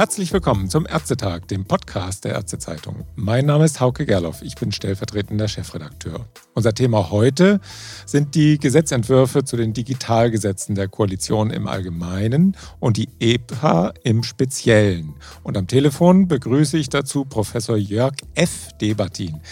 Herzlich 0.00 0.32
willkommen 0.32 0.70
zum 0.70 0.86
Ärztetag, 0.86 1.46
dem 1.48 1.66
Podcast 1.66 2.24
der 2.24 2.32
Ärztezeitung. 2.32 3.04
Mein 3.16 3.44
Name 3.44 3.66
ist 3.66 3.80
Hauke 3.80 4.06
Gerloff, 4.06 4.40
ich 4.40 4.54
bin 4.54 4.72
stellvertretender 4.72 5.46
Chefredakteur. 5.46 6.26
Unser 6.54 6.72
Thema 6.72 7.10
heute 7.10 7.60
sind 8.06 8.34
die 8.34 8.58
Gesetzentwürfe 8.58 9.44
zu 9.44 9.58
den 9.58 9.74
Digitalgesetzen 9.74 10.74
der 10.74 10.88
Koalition 10.88 11.50
im 11.50 11.68
Allgemeinen 11.68 12.56
und 12.78 12.96
die 12.96 13.10
EPA 13.20 13.92
im 14.02 14.22
Speziellen. 14.22 15.16
Und 15.42 15.58
am 15.58 15.66
Telefon 15.66 16.28
begrüße 16.28 16.78
ich 16.78 16.88
dazu 16.88 17.26
Professor 17.26 17.76
Jörg 17.76 18.14
F. 18.34 18.70
Debatin. 18.80 19.42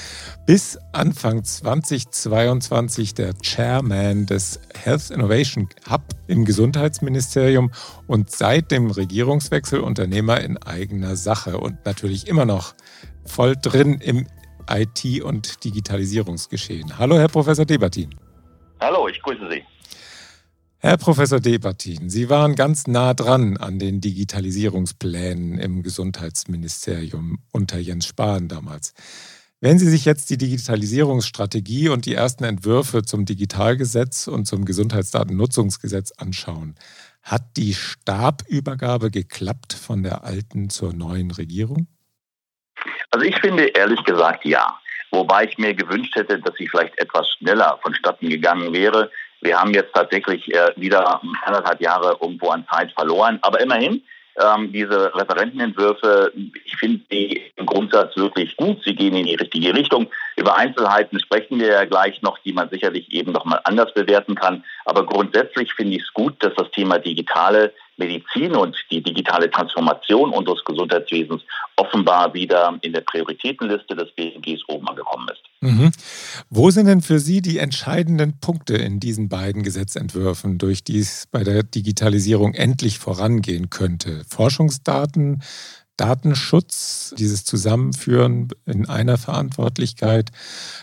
Bis 0.46 0.78
Anfang 0.92 1.44
2022 1.44 3.12
der 3.12 3.34
Chairman 3.42 4.24
des 4.24 4.60
Health 4.82 5.10
Innovation 5.10 5.68
Hub 5.90 6.17
im 6.28 6.44
Gesundheitsministerium 6.44 7.72
und 8.06 8.30
seit 8.30 8.70
dem 8.70 8.90
Regierungswechsel 8.90 9.80
Unternehmer 9.80 10.40
in 10.40 10.56
eigener 10.58 11.16
Sache 11.16 11.58
und 11.58 11.84
natürlich 11.84 12.28
immer 12.28 12.44
noch 12.44 12.74
voll 13.24 13.56
drin 13.60 14.00
im 14.00 14.26
IT- 14.70 15.22
und 15.22 15.64
Digitalisierungsgeschehen. 15.64 16.98
Hallo, 16.98 17.18
Herr 17.18 17.28
Professor 17.28 17.64
Debatin. 17.64 18.14
Hallo, 18.80 19.08
ich 19.08 19.20
grüße 19.22 19.48
Sie. 19.50 19.62
Herr 20.80 20.96
Professor 20.96 21.40
Debatin, 21.40 22.08
Sie 22.08 22.30
waren 22.30 22.54
ganz 22.54 22.86
nah 22.86 23.12
dran 23.12 23.56
an 23.56 23.80
den 23.80 24.00
Digitalisierungsplänen 24.00 25.58
im 25.58 25.82
Gesundheitsministerium 25.82 27.40
unter 27.50 27.78
Jens 27.78 28.06
Spahn 28.06 28.46
damals. 28.46 28.94
Wenn 29.60 29.80
Sie 29.80 29.90
sich 29.90 30.04
jetzt 30.04 30.30
die 30.30 30.38
Digitalisierungsstrategie 30.38 31.88
und 31.88 32.06
die 32.06 32.14
ersten 32.14 32.44
Entwürfe 32.44 33.02
zum 33.02 33.24
Digitalgesetz 33.24 34.28
und 34.28 34.44
zum 34.44 34.64
Gesundheitsdatennutzungsgesetz 34.64 36.12
anschauen, 36.12 36.76
hat 37.24 37.56
die 37.56 37.74
Stabübergabe 37.74 39.10
geklappt 39.10 39.72
von 39.72 40.04
der 40.04 40.22
alten 40.22 40.70
zur 40.70 40.92
neuen 40.92 41.32
Regierung? 41.32 41.88
Also 43.10 43.26
ich 43.26 43.36
finde 43.40 43.64
ehrlich 43.64 44.02
gesagt 44.04 44.44
ja. 44.44 44.78
Wobei 45.10 45.46
ich 45.46 45.58
mir 45.58 45.74
gewünscht 45.74 46.14
hätte, 46.14 46.38
dass 46.38 46.54
sie 46.56 46.68
vielleicht 46.68 46.96
etwas 47.00 47.28
schneller 47.32 47.80
vonstatten 47.82 48.28
gegangen 48.28 48.72
wäre. 48.72 49.10
Wir 49.40 49.58
haben 49.58 49.74
jetzt 49.74 49.92
tatsächlich 49.92 50.54
äh, 50.54 50.70
wieder 50.76 51.20
anderthalb 51.44 51.80
Jahre 51.80 52.16
irgendwo 52.20 52.50
an 52.50 52.64
Zeit 52.70 52.92
verloren. 52.92 53.40
Aber 53.42 53.60
immerhin, 53.60 54.02
ähm, 54.40 54.72
diese 54.72 55.14
Referentenentwürfe, 55.14 56.32
ich 56.64 56.76
finde 56.76 57.00
sie 57.10 57.42
im 57.56 57.66
Grundsatz 57.66 58.16
wirklich 58.16 58.56
gut. 58.56 58.82
Sie 58.84 58.94
gehen 58.94 59.14
in 59.14 59.26
die 59.26 59.34
richtige 59.34 59.74
Richtung. 59.74 60.08
Über 60.36 60.56
Einzelheiten 60.56 61.20
sprechen 61.20 61.58
wir 61.58 61.68
ja 61.68 61.84
gleich 61.84 62.22
noch, 62.22 62.38
die 62.38 62.52
man 62.52 62.70
sicherlich 62.70 63.12
eben 63.12 63.32
noch 63.32 63.44
mal 63.44 63.60
anders 63.64 63.92
bewerten 63.94 64.34
kann. 64.34 64.64
Aber 64.84 65.04
grundsätzlich 65.04 65.72
finde 65.74 65.96
ich 65.96 66.02
es 66.02 66.12
gut, 66.12 66.34
dass 66.42 66.54
das 66.54 66.70
Thema 66.70 66.98
digitale 66.98 67.72
Medizin 67.98 68.54
und 68.54 68.76
die 68.90 69.02
digitale 69.02 69.50
Transformation 69.50 70.30
unseres 70.30 70.64
Gesundheitswesens 70.64 71.42
offenbar 71.76 72.32
wieder 72.34 72.78
in 72.82 72.92
der 72.92 73.02
Prioritätenliste 73.02 73.94
des 73.94 74.10
BMGs 74.12 74.62
oben 74.68 74.88
angekommen 74.88 75.28
ist. 75.28 75.42
Mhm. 75.60 75.90
Wo 76.50 76.70
sind 76.70 76.86
denn 76.86 77.02
für 77.02 77.18
Sie 77.18 77.42
die 77.42 77.58
entscheidenden 77.58 78.38
Punkte 78.40 78.76
in 78.76 79.00
diesen 79.00 79.28
beiden 79.28 79.62
Gesetzentwürfen, 79.62 80.58
durch 80.58 80.84
die 80.84 81.00
es 81.00 81.26
bei 81.30 81.44
der 81.44 81.62
Digitalisierung 81.62 82.54
endlich 82.54 82.98
vorangehen 82.98 83.70
könnte? 83.70 84.22
Forschungsdaten, 84.28 85.42
Datenschutz, 85.98 87.12
dieses 87.18 87.44
Zusammenführen 87.44 88.48
in 88.66 88.88
einer 88.88 89.18
Verantwortlichkeit 89.18 90.30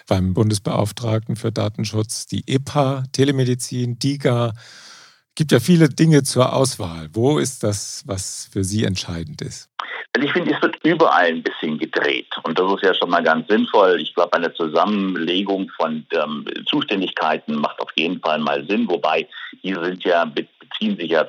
beim 0.08 0.34
Bundesbeauftragten 0.34 1.38
für 1.38 1.52
Datenschutz, 1.52 2.28
die 2.28 2.44
EPA, 2.48 3.06
Telemedizin, 3.14 3.98
DIGA. 3.98 4.54
Gibt 5.36 5.52
ja 5.52 5.59
viele 5.59 5.89
Dinge 5.89 6.23
zur 6.23 6.53
Auswahl. 6.53 7.09
Wo 7.11 7.39
ist 7.39 7.64
das, 7.64 8.03
was 8.08 8.50
für 8.53 8.64
Sie 8.64 8.86
entscheidend 8.86 9.41
ist? 9.41 9.69
Also 10.14 10.28
ich 10.28 10.31
finde, 10.31 10.55
es 10.55 10.61
wird 10.61 10.78
überall 10.85 11.25
ein 11.25 11.44
bisschen 11.44 11.78
gedreht. 11.78 12.29
Und 12.44 12.57
das 12.57 12.72
ist 12.75 12.84
ja 12.84 12.94
schon 12.94 13.09
mal 13.09 13.22
ganz 13.22 13.45
sinnvoll. 13.50 14.00
Ich 14.00 14.16
glaube, 14.16 14.31
eine 14.31 14.53
Zusammenlegung 14.53 15.69
von 15.75 16.06
ähm, 16.13 16.45
Zuständigkeiten 16.68 17.56
macht 17.56 17.81
auf 17.81 17.90
jeden 17.97 18.22
Fall 18.22 18.40
mal 18.40 18.66
Sinn. 18.66 18.88
Wobei, 18.88 19.28
diese 19.62 19.84
sind 19.84 20.06
ja, 20.06 20.24
beziehen 20.24 20.95
sich 20.95 21.12
ja 21.12 21.28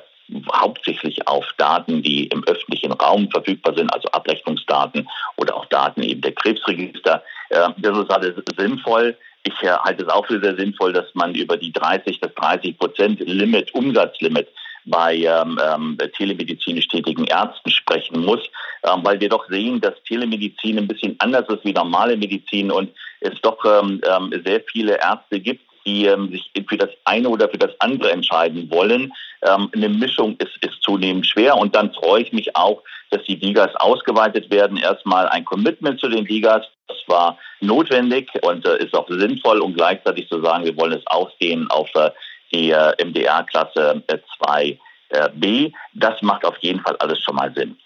hauptsächlich 0.53 1.27
auf 1.27 1.45
Daten, 1.57 2.01
die 2.01 2.27
im 2.27 2.45
öffentlichen 2.45 2.93
Raum 2.93 3.29
verfügbar 3.29 3.75
sind, 3.75 3.93
also 3.93 4.07
Abrechnungsdaten 4.09 5.07
oder 5.35 5.55
auch 5.55 5.65
Daten 5.65 6.01
eben 6.03 6.21
der 6.21 6.33
Krebsregister. 6.33 7.21
Äh, 7.49 7.69
das 7.77 7.97
ist 7.97 8.09
alles 8.09 8.35
sinnvoll. 8.57 9.17
Ich 9.47 9.63
äh, 9.63 9.69
halte 9.69 10.03
es 10.03 10.09
auch 10.09 10.25
für 10.25 10.41
sehr 10.41 10.57
sinnvoll, 10.57 10.91
dass 10.91 11.05
man 11.13 11.33
über 11.33 11.55
die 11.55 11.71
30, 11.71 12.19
das 12.19 12.33
30 12.35 12.77
Prozent 12.77 13.19
Limit, 13.21 13.73
Umsatzlimit 13.73 14.49
bei 14.85 15.15
ähm, 15.15 15.59
ähm, 15.63 15.97
telemedizinisch 16.17 16.87
tätigen 16.87 17.25
Ärzten 17.25 17.69
sprechen 17.71 18.21
muss, 18.25 18.41
ähm, 18.83 19.01
weil 19.03 19.19
wir 19.19 19.29
doch 19.29 19.47
sehen, 19.49 19.79
dass 19.79 19.93
Telemedizin 20.03 20.77
ein 20.77 20.87
bisschen 20.87 21.15
anders 21.19 21.47
ist 21.49 21.63
wie 21.63 21.73
normale 21.73 22.17
Medizin 22.17 22.71
und 22.71 22.91
es 23.21 23.39
doch 23.41 23.57
ähm, 23.65 24.01
ähm, 24.05 24.41
sehr 24.45 24.61
viele 24.69 24.99
Ärzte 24.99 25.39
gibt, 25.39 25.61
die 25.85 26.05
ähm, 26.05 26.29
sich 26.31 26.51
für 26.67 26.77
das 26.77 26.89
eine 27.05 27.29
oder 27.29 27.47
für 27.47 27.57
das 27.57 27.71
andere 27.79 28.11
entscheiden 28.11 28.69
wollen. 28.69 29.13
Ähm, 29.43 29.69
eine 29.73 29.89
Mischung 29.89 30.35
ist, 30.37 30.57
ist 30.61 30.81
zunehmend 30.81 31.25
schwer 31.25 31.57
und 31.57 31.73
dann 31.73 31.93
freue 31.93 32.21
ich 32.21 32.33
mich 32.33 32.55
auch, 32.55 32.83
dass 33.11 33.23
die 33.23 33.35
Ligas 33.35 33.73
ausgeweitet 33.75 34.51
werden. 34.51 34.77
Erstmal 34.77 35.29
ein 35.29 35.45
Commitment 35.45 35.99
zu 35.99 36.09
den 36.09 36.25
Ligas, 36.25 36.63
das 36.63 36.76
war 37.07 37.37
notwendig 37.59 38.29
und 38.41 38.65
äh, 38.65 38.83
ist 38.83 38.93
auch 38.93 39.07
sinnvoll 39.09 39.59
und 39.59 39.75
gleichzeitig 39.75 40.27
zu 40.29 40.41
sagen, 40.41 40.65
wir 40.65 40.77
wollen 40.77 40.93
es 40.93 41.07
ausdehnen 41.07 41.69
auf 41.69 41.89
äh, 41.95 42.11
die 42.51 42.71
äh, 42.71 42.93
MDR-Klasse 43.03 44.03
2b. 44.39 44.77
Äh, 45.09 45.71
das 45.93 46.21
macht 46.21 46.45
auf 46.45 46.57
jeden 46.59 46.79
Fall 46.81 46.95
alles 46.97 47.19
schon 47.21 47.35
mal 47.35 47.53
Sinn. 47.53 47.77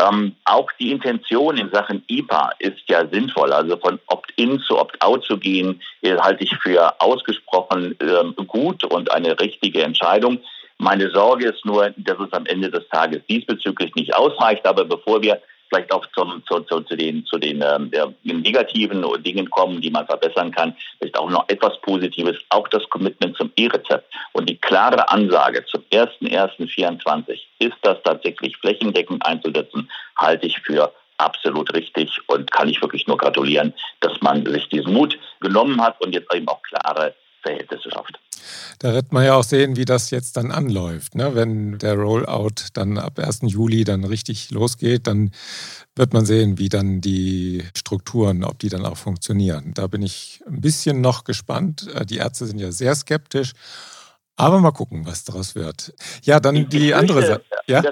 Ähm, 0.00 0.36
auch 0.44 0.70
die 0.78 0.92
Intention 0.92 1.56
in 1.56 1.70
Sachen 1.72 2.04
IPA 2.06 2.52
ist 2.60 2.82
ja 2.86 3.06
sinnvoll. 3.08 3.52
Also 3.52 3.76
von 3.78 3.98
Opt-in 4.06 4.60
zu 4.60 4.78
Opt-out 4.78 5.24
zu 5.24 5.38
gehen, 5.38 5.80
äh, 6.02 6.16
halte 6.16 6.44
ich 6.44 6.56
für 6.56 7.00
ausgesprochen 7.00 7.96
ähm, 8.00 8.34
gut 8.46 8.84
und 8.84 9.10
eine 9.10 9.38
richtige 9.40 9.82
Entscheidung. 9.82 10.38
Meine 10.78 11.10
Sorge 11.10 11.48
ist 11.48 11.64
nur, 11.64 11.90
dass 11.96 12.18
es 12.20 12.32
am 12.32 12.46
Ende 12.46 12.70
des 12.70 12.88
Tages 12.88 13.22
diesbezüglich 13.28 13.92
nicht 13.96 14.14
ausreicht. 14.14 14.64
Aber 14.66 14.84
bevor 14.84 15.20
wir 15.20 15.42
vielleicht 15.68 15.92
auch 15.92 16.06
zum, 16.14 16.42
zu, 16.46 16.60
zu, 16.60 16.80
zu 16.80 16.96
den, 16.96 17.24
zu 17.26 17.38
den 17.38 17.62
ähm, 17.62 17.90
negativen 18.22 19.04
Dingen 19.22 19.50
kommen, 19.50 19.80
die 19.80 19.90
man 19.90 20.06
verbessern 20.06 20.50
kann, 20.50 20.74
ist 21.00 21.16
auch 21.18 21.30
noch 21.30 21.48
etwas 21.48 21.80
Positives, 21.80 22.36
auch 22.50 22.68
das 22.68 22.88
Commitment 22.88 23.36
zum 23.36 23.52
E-Rezept 23.56 24.12
und 24.32 24.48
die 24.48 24.56
klare 24.56 25.08
Ansage 25.10 25.64
zum 25.66 25.82
1.1.24 25.92 27.40
ist 27.58 27.76
das 27.82 27.98
tatsächlich 28.02 28.56
flächendeckend 28.56 29.24
einzusetzen, 29.26 29.90
halte 30.16 30.46
ich 30.46 30.58
für 30.60 30.92
absolut 31.18 31.74
richtig 31.74 32.20
und 32.28 32.50
kann 32.50 32.68
ich 32.68 32.80
wirklich 32.80 33.06
nur 33.06 33.16
gratulieren, 33.16 33.74
dass 34.00 34.20
man 34.20 34.46
sich 34.46 34.68
diesen 34.68 34.92
Mut 34.92 35.18
genommen 35.40 35.80
hat 35.82 36.00
und 36.00 36.14
jetzt 36.14 36.32
eben 36.32 36.48
auch 36.48 36.62
klare 36.62 37.14
Verhältnisse 37.42 37.90
schafft. 37.90 37.97
Da 38.78 38.94
wird 38.94 39.12
man 39.12 39.24
ja 39.24 39.34
auch 39.34 39.42
sehen, 39.42 39.76
wie 39.76 39.84
das 39.84 40.10
jetzt 40.10 40.36
dann 40.36 40.52
anläuft. 40.52 41.16
Ne? 41.16 41.34
Wenn 41.34 41.78
der 41.78 41.94
Rollout 41.94 42.70
dann 42.74 42.96
ab 42.96 43.18
1. 43.18 43.40
Juli 43.42 43.82
dann 43.82 44.04
richtig 44.04 44.50
losgeht, 44.50 45.08
dann 45.08 45.32
wird 45.96 46.12
man 46.12 46.24
sehen, 46.24 46.58
wie 46.58 46.68
dann 46.68 47.00
die 47.00 47.64
Strukturen, 47.76 48.44
ob 48.44 48.58
die 48.60 48.68
dann 48.68 48.86
auch 48.86 48.96
funktionieren. 48.96 49.72
Da 49.74 49.88
bin 49.88 50.02
ich 50.02 50.40
ein 50.46 50.60
bisschen 50.60 51.00
noch 51.00 51.24
gespannt. 51.24 51.88
Äh, 51.94 52.06
die 52.06 52.18
Ärzte 52.18 52.46
sind 52.46 52.60
ja 52.60 52.70
sehr 52.70 52.94
skeptisch. 52.94 53.52
Aber 54.36 54.60
mal 54.60 54.70
gucken, 54.70 55.04
was 55.04 55.24
daraus 55.24 55.56
wird. 55.56 55.92
Ja, 56.22 56.38
dann 56.38 56.54
ich, 56.54 56.68
die 56.68 56.94
andere 56.94 57.22
Seite. 57.22 57.44
Ja? 57.66 57.82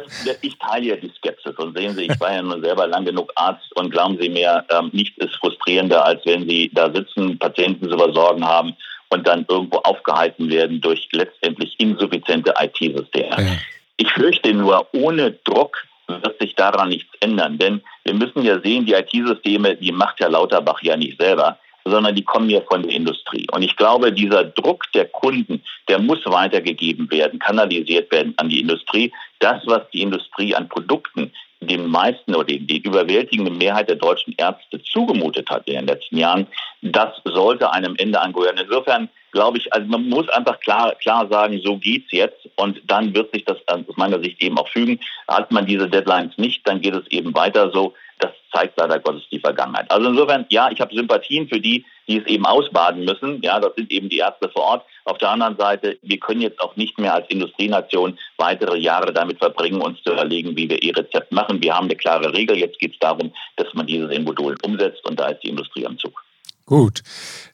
ich 0.40 0.56
teile 0.60 0.86
ja 0.86 0.96
die 0.96 1.10
Skepsis 1.18 1.56
und 1.56 1.76
sehen 1.76 1.96
Sie, 1.96 2.02
ich 2.04 2.20
war 2.20 2.32
ja 2.32 2.40
nur 2.40 2.60
selber 2.60 2.86
lang 2.86 3.04
genug 3.04 3.32
Arzt 3.34 3.74
und 3.74 3.90
glauben 3.90 4.16
Sie 4.20 4.28
mir, 4.28 4.64
ähm, 4.70 4.90
nichts 4.92 5.18
ist 5.18 5.34
frustrierender, 5.40 6.04
als 6.04 6.24
wenn 6.24 6.48
Sie 6.48 6.70
da 6.72 6.94
sitzen, 6.94 7.36
Patienten 7.40 7.90
zu 7.90 7.98
versorgen 7.98 8.44
haben 8.44 8.76
und 9.10 9.26
dann 9.26 9.46
irgendwo 9.48 9.78
aufgehalten 9.78 10.50
werden 10.50 10.80
durch 10.80 11.08
letztendlich 11.12 11.74
insuffiziente 11.78 12.54
IT-Systeme. 12.58 13.36
Ja. 13.38 13.56
Ich 13.96 14.10
fürchte 14.12 14.52
nur, 14.52 14.86
ohne 14.92 15.32
Druck 15.44 15.86
wird 16.08 16.38
sich 16.40 16.54
daran 16.54 16.90
nichts 16.90 17.10
ändern. 17.20 17.58
Denn 17.58 17.82
wir 18.04 18.14
müssen 18.14 18.42
ja 18.42 18.60
sehen, 18.60 18.86
die 18.86 18.92
IT-Systeme, 18.92 19.76
die 19.76 19.92
macht 19.92 20.20
ja 20.20 20.28
Lauterbach 20.28 20.82
ja 20.82 20.96
nicht 20.96 21.20
selber, 21.20 21.58
sondern 21.84 22.14
die 22.14 22.24
kommen 22.24 22.50
ja 22.50 22.60
von 22.62 22.82
der 22.82 22.92
Industrie. 22.92 23.46
Und 23.52 23.62
ich 23.62 23.76
glaube, 23.76 24.12
dieser 24.12 24.44
Druck 24.44 24.84
der 24.92 25.06
Kunden, 25.06 25.62
der 25.88 25.98
muss 25.98 26.20
weitergegeben 26.24 27.10
werden, 27.10 27.38
kanalisiert 27.38 28.10
werden 28.10 28.34
an 28.36 28.48
die 28.48 28.60
Industrie. 28.60 29.12
Das, 29.38 29.62
was 29.66 29.82
die 29.92 30.02
Industrie 30.02 30.54
an 30.54 30.68
Produkten 30.68 31.32
den 31.66 31.88
meisten 31.88 32.34
oder 32.34 32.44
die, 32.44 32.78
überwältigende 32.82 33.50
Mehrheit 33.50 33.88
der 33.88 33.96
deutschen 33.96 34.34
Ärzte 34.36 34.82
zugemutet 34.82 35.48
hat 35.50 35.66
in 35.66 35.74
den 35.74 35.86
letzten 35.86 36.16
Jahren, 36.18 36.46
das 36.82 37.10
sollte 37.24 37.72
einem 37.72 37.96
Ende 37.96 38.20
angehören. 38.20 38.58
Insofern 38.58 39.08
glaube 39.32 39.58
ich, 39.58 39.72
also 39.72 39.86
man 39.86 40.08
muss 40.08 40.28
einfach 40.30 40.58
klar, 40.60 40.94
klar 40.94 41.28
sagen, 41.28 41.60
so 41.62 41.76
geht's 41.76 42.10
jetzt 42.10 42.48
und 42.56 42.80
dann 42.86 43.14
wird 43.14 43.32
sich 43.34 43.44
das 43.44 43.58
aus 43.66 43.96
meiner 43.96 44.22
Sicht 44.22 44.42
eben 44.42 44.58
auch 44.58 44.68
fügen. 44.68 44.98
Hat 45.28 45.50
man 45.52 45.66
diese 45.66 45.88
Deadlines 45.88 46.38
nicht, 46.38 46.66
dann 46.66 46.80
geht 46.80 46.94
es 46.94 47.06
eben 47.08 47.34
weiter 47.34 47.70
so. 47.70 47.94
Das 48.18 48.30
zeigt 48.52 48.78
leider 48.78 48.98
Gottes 48.98 49.28
die 49.30 49.40
Vergangenheit. 49.40 49.90
Also 49.90 50.08
insofern, 50.08 50.46
ja, 50.48 50.70
ich 50.70 50.80
habe 50.80 50.94
Sympathien 50.94 51.48
für 51.48 51.60
die, 51.60 51.84
die 52.08 52.18
es 52.18 52.26
eben 52.26 52.46
ausbaden 52.46 53.04
müssen. 53.04 53.40
Ja, 53.42 53.60
das 53.60 53.74
sind 53.76 53.90
eben 53.90 54.08
die 54.08 54.18
Ärzte 54.18 54.48
vor 54.48 54.62
Ort. 54.62 54.84
Auf 55.04 55.18
der 55.18 55.30
anderen 55.30 55.56
Seite, 55.56 55.98
wir 56.02 56.18
können 56.18 56.40
jetzt 56.40 56.60
auch 56.60 56.76
nicht 56.76 56.98
mehr 56.98 57.14
als 57.14 57.28
Industrienation 57.28 58.18
weitere 58.38 58.78
Jahre 58.78 59.12
damit 59.12 59.38
verbringen, 59.38 59.80
uns 59.80 60.02
zu 60.02 60.12
überlegen, 60.12 60.56
wie 60.56 60.68
wir 60.68 60.82
E-Rezept 60.82 61.32
machen. 61.32 61.62
Wir 61.62 61.74
haben 61.74 61.86
eine 61.86 61.96
klare 61.96 62.32
Regel. 62.32 62.56
Jetzt 62.56 62.78
geht 62.78 62.92
es 62.92 62.98
darum, 62.98 63.32
dass 63.56 63.72
man 63.74 63.86
dieses 63.86 64.10
in 64.10 64.24
Modulen 64.24 64.58
umsetzt 64.62 65.04
und 65.08 65.18
da 65.18 65.28
ist 65.28 65.42
die 65.42 65.48
Industrie 65.48 65.86
am 65.86 65.98
Zug. 65.98 66.22
Gut. 66.66 67.02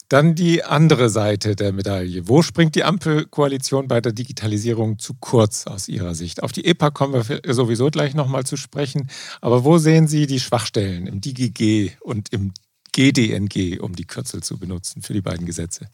Dann 0.08 0.34
die 0.34 0.64
andere 0.64 1.10
Seite 1.10 1.54
der 1.54 1.72
Medaille. 1.72 2.28
Wo 2.28 2.42
springt 2.42 2.74
die 2.74 2.84
Ampelkoalition 2.84 3.88
bei 3.88 4.00
der 4.00 4.12
Digitalisierung 4.12 4.98
zu 4.98 5.14
kurz 5.20 5.66
aus 5.66 5.88
Ihrer 5.88 6.14
Sicht? 6.14 6.42
Auf 6.42 6.52
die 6.52 6.64
EPA 6.64 6.90
kommen 6.90 7.14
wir 7.14 7.40
sowieso 7.54 7.90
gleich 7.90 8.14
nochmal 8.14 8.44
zu 8.44 8.56
sprechen. 8.56 9.08
Aber 9.40 9.64
wo 9.64 9.78
sehen 9.78 10.08
Sie 10.08 10.26
die 10.26 10.40
Schwachstellen 10.40 11.06
im 11.06 11.20
DGG 11.20 11.92
und 12.00 12.32
im 12.32 12.52
GDNG, 12.92 13.80
um 13.80 13.94
die 13.94 14.06
Kürzel 14.06 14.42
zu 14.42 14.58
benutzen 14.58 15.02
für 15.02 15.14
die 15.14 15.22
beiden 15.22 15.46
Gesetze? 15.46 15.88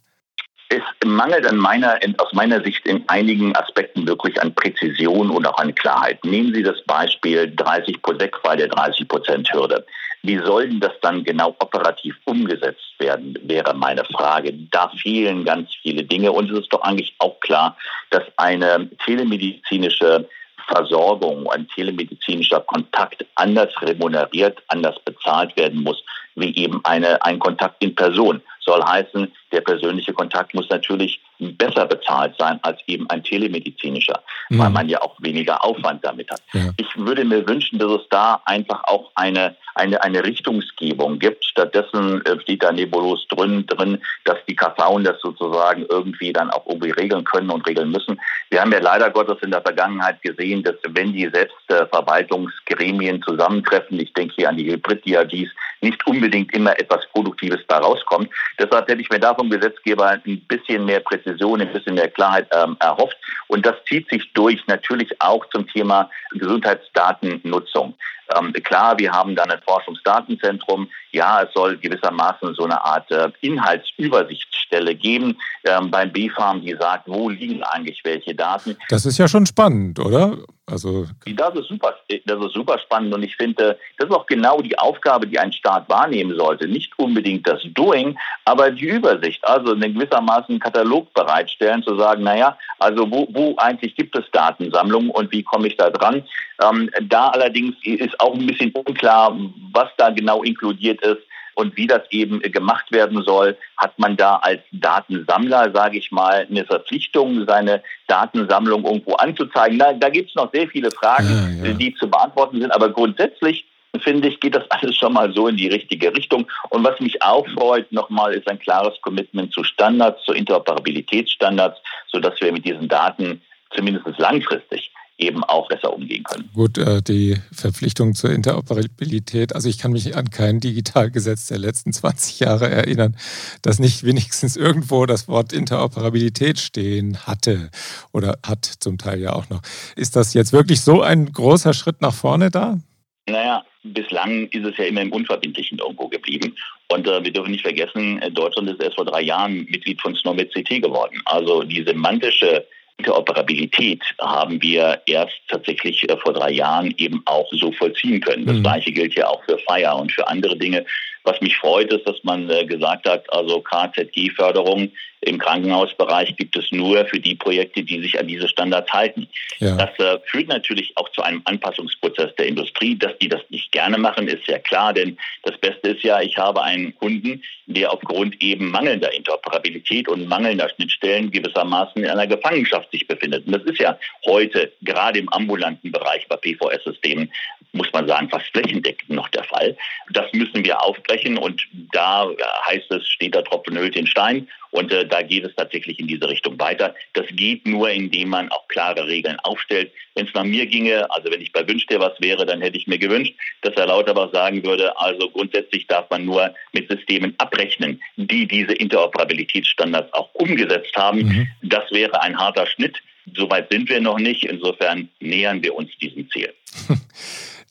Es 0.69 0.83
mangelt 1.07 1.47
an 1.47 1.57
meiner, 1.57 1.99
aus 2.19 2.33
meiner 2.33 2.63
Sicht 2.63 2.85
in 2.87 3.09
einigen 3.09 3.57
Aspekten 3.57 4.07
wirklich 4.07 4.41
an 4.43 4.55
Präzision 4.55 5.31
und 5.31 5.47
auch 5.47 5.59
an 5.59 5.75
Klarheit. 5.75 6.23
Nehmen 6.25 6.53
Sie 6.53 6.63
das 6.63 6.83
Beispiel 6.87 7.51
30 7.55 8.03
Prozent 8.03 8.33
bei 8.43 8.57
der 8.57 8.69
30 8.69 9.09
Prozent 9.09 9.51
Hürde. 9.53 9.87
Wie 10.23 10.39
soll 10.39 10.79
das 10.81 10.93
dann 11.01 11.25
genau 11.25 11.55
operativ 11.61 12.17
umgesetzt 12.25 12.95
werden, 12.99 13.39
wäre 13.45 13.73
meine 13.75 14.05
Frage. 14.05 14.53
Da 14.71 14.91
fehlen 15.01 15.45
ganz 15.45 15.71
viele 15.81 16.05
Dinge 16.05 16.33
und 16.33 16.51
es 16.51 16.59
ist 16.59 16.73
doch 16.73 16.83
eigentlich 16.83 17.15
auch 17.19 17.39
klar, 17.41 17.77
dass 18.11 18.25
eine 18.37 18.91
telemedizinische 19.07 20.29
Versorgung, 20.67 21.49
ein 21.51 21.67
telemedizinischer 21.69 22.61
Kontakt 22.61 23.25
anders 23.37 23.73
remuneriert, 23.81 24.59
anders 24.69 24.99
bezahlt 25.05 25.57
werden 25.57 25.83
muss, 25.83 26.03
wie 26.41 26.55
eben 26.57 26.85
eine, 26.85 27.23
ein 27.25 27.39
Kontakt 27.39 27.83
in 27.83 27.95
Person. 27.95 28.41
Soll 28.61 28.83
heißen, 28.83 29.33
der 29.53 29.63
persönliche 29.63 30.13
Kontakt 30.13 30.55
muss 30.55 30.69
natürlich 30.69 31.21
besser 31.39 31.87
bezahlt 31.87 32.35
sein 32.39 32.59
als 32.63 32.81
eben 32.87 33.09
ein 33.11 33.23
telemedizinischer, 33.23 34.23
mhm. 34.49 34.59
weil 34.59 34.71
man 34.71 34.89
ja 34.89 35.01
auch 35.03 35.15
weniger 35.21 35.65
Aufwand 35.65 36.05
damit 36.05 36.31
hat. 36.31 36.43
Ja. 36.53 36.71
Ich 36.77 36.89
würde 36.97 37.25
mir 37.25 37.47
wünschen, 37.49 37.79
dass 37.79 37.93
es 37.93 38.09
da 38.11 38.43
einfach 38.45 38.85
auch 38.85 39.11
eine, 39.15 39.57
eine, 39.75 40.03
eine 40.03 40.25
Richtungsgebung 40.25 41.19
gibt. 41.19 41.45
Stattdessen 41.45 42.25
äh, 42.27 42.41
steht 42.41 42.63
da 42.63 42.73
nebulos 42.73 43.27
drin, 43.29 43.67
drin, 43.67 44.03
dass 44.25 44.39
die 44.49 44.57
KV 44.57 45.01
das 45.03 45.21
sozusagen 45.21 45.87
irgendwie 45.89 46.33
dann 46.33 46.51
auch 46.51 46.67
irgendwie 46.67 46.91
regeln 46.91 47.25
können 47.25 47.51
und 47.51 47.67
regeln 47.67 47.91
müssen. 47.91 48.21
Wir 48.51 48.61
haben 48.61 48.73
ja 48.73 48.81
leider 48.81 49.11
Gottes 49.11 49.39
in 49.43 49.51
der 49.51 49.63
Vergangenheit 49.63 50.21
gesehen, 50.23 50.63
dass 50.63 50.77
wenn 50.89 51.13
die 51.13 51.31
Selbstverwaltungsgremien 51.33 53.23
zusammentreffen, 53.23 54.01
ich 54.01 54.13
denke 54.13 54.35
hier 54.37 54.49
an 54.49 54.57
die 54.57 54.71
Hybrid-DRGs, 54.71 55.51
nicht 55.81 56.07
unbedingt 56.07 56.55
immer 56.55 56.79
etwas 56.79 57.07
Produktives 57.13 57.61
da 57.69 57.79
rauskommt. 57.79 58.29
Deshalb 58.59 58.89
hätte 58.89 59.01
ich 59.01 59.11
mir 59.11 59.21
da 59.21 59.35
vom 59.35 59.51
Gesetzgeber 59.51 60.21
ein 60.25 60.41
bisschen 60.49 60.85
mehr 60.85 61.01
Präzision, 61.01 61.61
ein 61.61 61.73
bisschen 61.73 61.95
mehr 61.95 62.09
Klarheit 62.09 62.49
ähm, 62.53 62.77
erhofft. 62.81 63.17
Und 63.49 63.65
das 63.65 63.77
zieht 63.89 64.09
sich 64.09 64.33
durch 64.33 64.67
natürlich 64.67 65.21
auch 65.21 65.45
zum 65.51 65.67
Thema 65.67 66.11
Gesundheitsdatennutzung. 66.33 67.95
Ähm, 68.37 68.53
klar, 68.53 68.99
wir 68.99 69.13
haben 69.13 69.35
dann 69.35 69.51
ein 69.51 69.61
Forschungsdatenzentrum. 69.67 70.89
Ja, 71.13 71.43
es 71.43 71.53
soll 71.55 71.79
gewissermaßen 71.79 72.55
so 72.55 72.65
eine 72.65 72.85
Art 72.85 73.11
äh, 73.11 73.31
Inhaltsübersichtsstelle 73.41 74.95
geben 74.95 75.39
ähm, 75.65 75.91
beim 75.91 76.13
BfArM, 76.13 76.61
die 76.61 76.77
sagt, 76.79 77.05
wo 77.07 77.31
liegen 77.31 77.63
eigentlich 77.63 78.03
welche 78.05 78.35
Daten. 78.35 78.77
Das 78.91 79.07
ist 79.07 79.19
ja 79.19 79.29
schon 79.29 79.47
spannend, 79.47 79.99
oder? 79.99 80.39
Also 80.71 81.07
das 81.27 81.55
ist 81.55 81.69
super, 81.69 81.95
das 82.27 82.45
ist 82.45 82.53
super 82.53 82.79
spannend 82.79 83.15
und 83.15 83.23
ich 83.23 83.37
finde, 83.37 83.79
das 83.97 84.09
ist 84.09 84.15
auch 84.15 84.27
genau 84.27 84.61
die 84.61 84.79
Aufgabe, 84.79 85.27
die 85.27 85.39
ein 85.39 85.53
Staat 85.53 85.89
wahrnehmen 85.89 86.37
sollte. 86.37 86.69
Nicht 86.69 86.93
unbedingt 86.99 87.47
das 87.47 87.63
Doing, 87.75 88.19
aber 88.45 88.71
die 88.71 88.87
Übersicht. 88.87 89.47
Also 89.47 89.73
in 89.73 89.95
gewissermaßen 89.95 90.51
einen 90.51 90.61
Katalog 90.61 91.13
bereitstellen, 91.15 91.83
zu 91.83 91.97
sagen, 91.97 92.23
naja, 92.23 92.59
also 92.79 93.11
wo, 93.11 93.29
wo 93.33 93.57
eigentlich 93.57 93.97
gibt 93.97 94.17
es 94.17 94.25
Datensammlungen 94.33 95.11
und 95.11 95.33
wie 95.33 95.43
komme 95.43 95.69
ich 95.69 95.77
da 95.77 95.91
dran? 95.91 96.23
Ähm, 96.63 96.91
da 97.03 97.29
allerdings 97.29 97.75
ist 97.85 98.19
auch 98.21 98.35
ein 98.35 98.47
bisschen 98.47 98.73
unklar, 98.73 99.37
was 99.73 99.89
da 99.97 100.11
genau 100.11 100.43
inkludiert 100.43 101.01
ist 101.03 101.28
und 101.59 101.77
wie 101.77 101.89
das 101.89 102.03
eben 102.11 102.41
gemacht 102.41 102.93
werden 102.93 103.25
soll, 103.25 103.57
hat 103.77 103.99
man 103.99 104.17
da 104.17 104.37
als 104.37 104.61
Datensammler, 104.71 105.73
sage 105.75 105.99
ich 105.99 106.13
mal, 106.13 106.47
eine 106.49 106.65
Verpflichtung, 106.65 107.47
seine 107.49 107.83
Datensammlung 108.07 108.85
irgendwo 108.85 109.15
anzuzeigen. 109.15 109.77
Da, 109.77 109.93
da 109.93 110.09
gibt 110.09 110.29
es 110.29 110.37
noch 110.37 110.53
sehr 110.53 110.69
viele 110.69 110.93
Fragen, 110.93 111.59
ja, 111.61 111.71
ja. 111.71 111.75
die 111.75 111.93
zu 111.97 112.09
beantworten 112.09 112.61
sind, 112.61 112.71
aber 112.71 112.91
grundsätzlich 112.91 113.67
finde 114.05 114.29
ich, 114.29 114.39
geht 114.39 114.55
das 114.55 114.65
alles 114.71 114.95
schon 114.95 115.13
mal 115.13 115.33
so 115.35 115.49
in 115.49 115.57
die 115.57 115.67
richtige 115.67 116.15
Richtung. 116.15 116.47
Und 116.71 116.85
was 116.85 117.01
mich 117.01 117.21
auch 117.25 117.49
freut, 117.49 117.91
nochmal, 117.91 118.35
ist 118.35 118.49
ein 118.49 118.61
klares 118.61 118.95
Commitment 119.03 119.53
zu 119.53 119.65
Standards, 119.65 120.25
zu 120.27 120.33
Interoperabilitätsstandards, 120.35 121.81
sodass 122.07 122.41
wir 122.41 122.53
mit 122.53 122.67
diesen 122.67 122.87
Daten 122.87 123.43
zumindest 123.75 124.07
langfristig 124.19 124.93
eben 125.19 125.43
auch 125.43 125.69
besser 125.69 125.93
umgehen 125.93 126.23
können. 126.23 126.49
Gut, 126.55 126.79
äh, 126.79 127.03
die 127.03 127.37
Verpflichtung 127.53 128.15
zur 128.15 128.31
Interoperabilität, 128.31 129.55
also 129.55 129.69
ich 129.69 129.79
kann 129.79 129.93
mich 129.93 130.17
an 130.17 130.31
kein 130.31 130.61
Digitalgesetz 130.61 131.49
der 131.49 131.59
letzten 131.59 131.93
20 131.93 132.41
Jahre 132.41 132.71
erinnern, 132.71 133.17
das 133.63 133.81
nicht 133.81 134.05
wenigstens 134.05 134.57
irgendwo 134.57 135.07
das 135.07 135.29
Wort 135.29 135.53
Interoperabilität 135.53 136.59
stehen 136.59 137.27
hatte 137.27 137.71
oder 138.13 138.39
hat 138.47 138.65
zum 138.65 138.97
Teil 138.97 139.21
ja 139.21 139.33
auch 139.33 139.51
noch. 139.51 139.61
Ist 139.97 140.15
das 140.15 140.35
jetzt 140.35 140.53
wirklich 140.53 140.81
so 140.81 141.03
ein 141.03 141.33
großer 141.33 141.75
Schritt 141.75 142.01
nach 142.01 142.15
vorne 142.15 142.51
da? 142.51 142.79
Naja, 143.27 143.65
bislang 143.83 144.47
ist 144.49 144.65
es 144.65 144.77
ja 144.79 144.85
immer 144.85 145.03
im 145.03 145.13
Unverbindlichen 145.13 145.79
irgendwo 145.79 146.09
geblieben. 146.09 146.55
Und 146.91 147.07
äh, 147.07 147.23
wir 147.23 147.33
dürfen 147.33 147.51
nicht 147.51 147.63
vergessen, 147.63 148.23
äh, 148.23 148.31
Deutschland 148.31 148.71
ist 148.71 148.81
erst 148.81 148.97
vor 148.97 149.05
drei 149.05 149.23
Jahren 149.23 149.67
Mitglied 149.69 150.01
von 150.01 150.15
SNOMED 150.15 150.53
CT 150.55 150.83
geworden. 150.83 151.21
Also 151.27 151.63
die 151.63 151.83
semantische 151.83 152.67
Interoperabilität 152.99 154.03
haben 154.21 154.61
wir 154.61 155.01
erst 155.07 155.37
tatsächlich 155.49 156.09
äh, 156.09 156.17
vor 156.17 156.33
drei 156.33 156.51
Jahren 156.51 156.93
eben 156.99 157.23
auch 157.27 157.49
so 157.53 157.71
vollziehen 157.73 158.21
können. 158.21 158.45
Das 158.45 158.57
mhm. 158.57 158.63
gleiche 158.63 158.93
gilt 158.93 159.15
ja 159.15 159.29
auch 159.29 159.43
für 159.45 159.59
Fire 159.59 159.95
und 159.95 160.13
für 160.13 160.27
andere 160.29 160.57
Dinge. 160.57 160.85
Was 161.23 161.41
mich 161.41 161.57
freut, 161.57 161.93
ist, 161.93 162.07
dass 162.07 162.23
man 162.25 162.51
äh, 162.51 162.65
gesagt 162.65 163.09
hat, 163.09 163.33
also 163.33 163.61
KZG-Förderung 163.61 164.91
im 165.21 165.39
Krankenhausbereich 165.39 166.37
gibt 166.37 166.57
es 166.57 166.71
nur 166.71 167.05
für 167.07 167.19
die 167.19 167.35
Projekte, 167.35 167.83
die 167.83 168.01
sich 168.01 168.19
an 168.19 168.29
diese 168.29 168.49
Standards 168.49 168.93
halten. 168.93 169.29
Ja. 169.59 169.77
Das 169.77 169.91
äh, 169.99 170.19
führt 170.27 170.49
natürlich 170.49 170.97
auch 170.97 171.09
zu 171.11 171.23
einem 171.23 171.43
Anpassungsprozess 171.45 172.35
der 172.37 172.47
Industrie. 172.47 172.97
Dass 172.97 173.17
die 173.19 173.29
das 173.29 173.43
nicht 173.51 173.73
gerne 173.73 173.99
machen, 173.99 174.29
ist 174.29 174.47
ja 174.47 174.59
klar, 174.59 174.93
denn 174.93 175.19
das 175.43 175.59
Beste 175.59 175.91
ist 175.91 176.03
ja, 176.03 176.21
ich 176.21 176.37
habe 176.39 176.63
einen 176.63 176.95
Kunden, 176.97 177.43
der 177.67 177.93
aufgrund 177.93 178.41
eben 178.41 178.71
mangelnder 178.71 179.13
Interoperabilität 179.13 180.09
und 180.09 180.29
mangelnder 180.29 180.69
Schnittstellen 180.71 181.31
gewissermaßen 181.31 182.03
in 182.03 182.09
einer 182.09 182.27
Gefangenschaft 182.27 182.91
sich 182.91 183.07
befindet. 183.07 183.47
Und 183.47 183.53
das 183.53 183.65
ist 183.65 183.79
ja 183.79 183.99
heute 184.25 184.73
gerade 184.83 185.19
im 185.19 185.29
ambulanten 185.31 185.93
Bereich 185.93 186.27
bei 186.29 186.37
PVS-Systemen, 186.37 187.31
muss 187.73 187.93
man 187.93 188.09
sagen, 188.09 188.31
fast 188.31 188.47
flächendeckend 188.47 189.11
noch 189.11 189.29
der 189.29 189.45
Fall. 189.45 189.77
Das 190.11 190.33
müssen 190.33 190.65
wir 190.65 190.83
aufbrechen 190.83 191.37
und 191.37 191.63
da 191.93 192.29
heißt 192.67 192.91
es, 192.91 193.07
steht 193.09 193.35
der 193.35 193.45
Tropfen 193.45 193.77
Öl 193.77 193.91
den 193.91 194.07
Stein. 194.07 194.49
Und 194.71 194.93
äh, 194.93 195.07
da 195.07 195.23
geht 195.23 195.45
es 195.45 195.55
tatsächlich 195.55 195.99
in 195.99 196.07
diese 196.07 196.29
Richtung 196.29 196.59
weiter. 196.59 196.95
Das 197.15 197.27
geht 197.31 197.67
nur, 197.67 197.91
indem 197.91 198.29
man 198.29 198.51
auch 198.51 198.69
klare 198.69 199.07
Regeln 199.07 199.39
aufstellt. 199.41 199.93
Wenn 200.15 200.27
es 200.27 200.35
nach 200.35 200.45
mir 200.45 200.67
ginge, 200.67 201.11
also 201.11 201.31
wenn 201.31 201.41
ich 201.41 201.53
bei 201.53 201.67
Wünsch 201.67 201.87
dir 201.87 202.01
was 202.01 202.21
wäre, 202.21 202.45
dann 202.45 202.61
hätte 202.61 202.77
ich 202.77 202.87
mir 202.87 202.99
gewünscht, 202.99 203.35
dass 203.63 203.75
Herr 203.77 203.87
Lauterbach 203.87 204.33
sagen 204.33 204.65
würde, 204.65 204.99
also 204.99 205.31
grundsätzlich 205.31 205.87
darf 205.87 206.11
man 206.11 206.25
nur 206.25 206.55
mit 206.73 206.91
Systemen 206.91 207.35
abrechnen, 207.39 208.03
die 208.17 208.47
diese 208.47 208.73
Interoperabilitätsstandards 208.73 210.13
auch 210.13 210.35
umgesetzt 210.35 210.95
haben. 210.97 211.21
Mhm. 211.21 211.49
Das 211.63 211.91
wäre 211.91 212.21
ein 212.23 212.39
harter 212.39 212.67
Schnitt. 212.67 212.99
Soweit 213.37 213.71
sind 213.71 213.89
wir 213.89 214.01
noch 214.01 214.19
nicht. 214.19 214.45
Insofern 214.45 215.09
nähern 215.21 215.63
wir 215.63 215.75
uns 215.75 215.91
diesem 216.01 216.29
Ziel. 216.31 216.53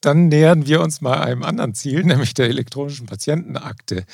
Dann 0.02 0.28
nähern 0.28 0.68
wir 0.68 0.82
uns 0.82 1.02
mal 1.02 1.22
einem 1.22 1.44
anderen 1.44 1.74
Ziel, 1.74 2.04
nämlich 2.04 2.34
der 2.34 2.48
elektronischen 2.48 3.08
Patientenakte. 3.08 4.06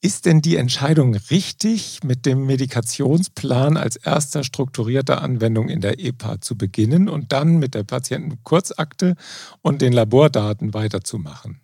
Ist 0.00 0.26
denn 0.26 0.42
die 0.42 0.56
Entscheidung 0.56 1.16
richtig, 1.30 2.04
mit 2.04 2.24
dem 2.24 2.46
Medikationsplan 2.46 3.76
als 3.76 3.96
erster 3.96 4.44
strukturierter 4.44 5.22
Anwendung 5.22 5.68
in 5.68 5.80
der 5.80 5.98
EPA 5.98 6.40
zu 6.40 6.56
beginnen 6.56 7.08
und 7.08 7.32
dann 7.32 7.56
mit 7.56 7.74
der 7.74 7.82
Patientenkurzakte 7.82 9.16
und 9.62 9.82
den 9.82 9.92
Labordaten 9.92 10.72
weiterzumachen? 10.72 11.63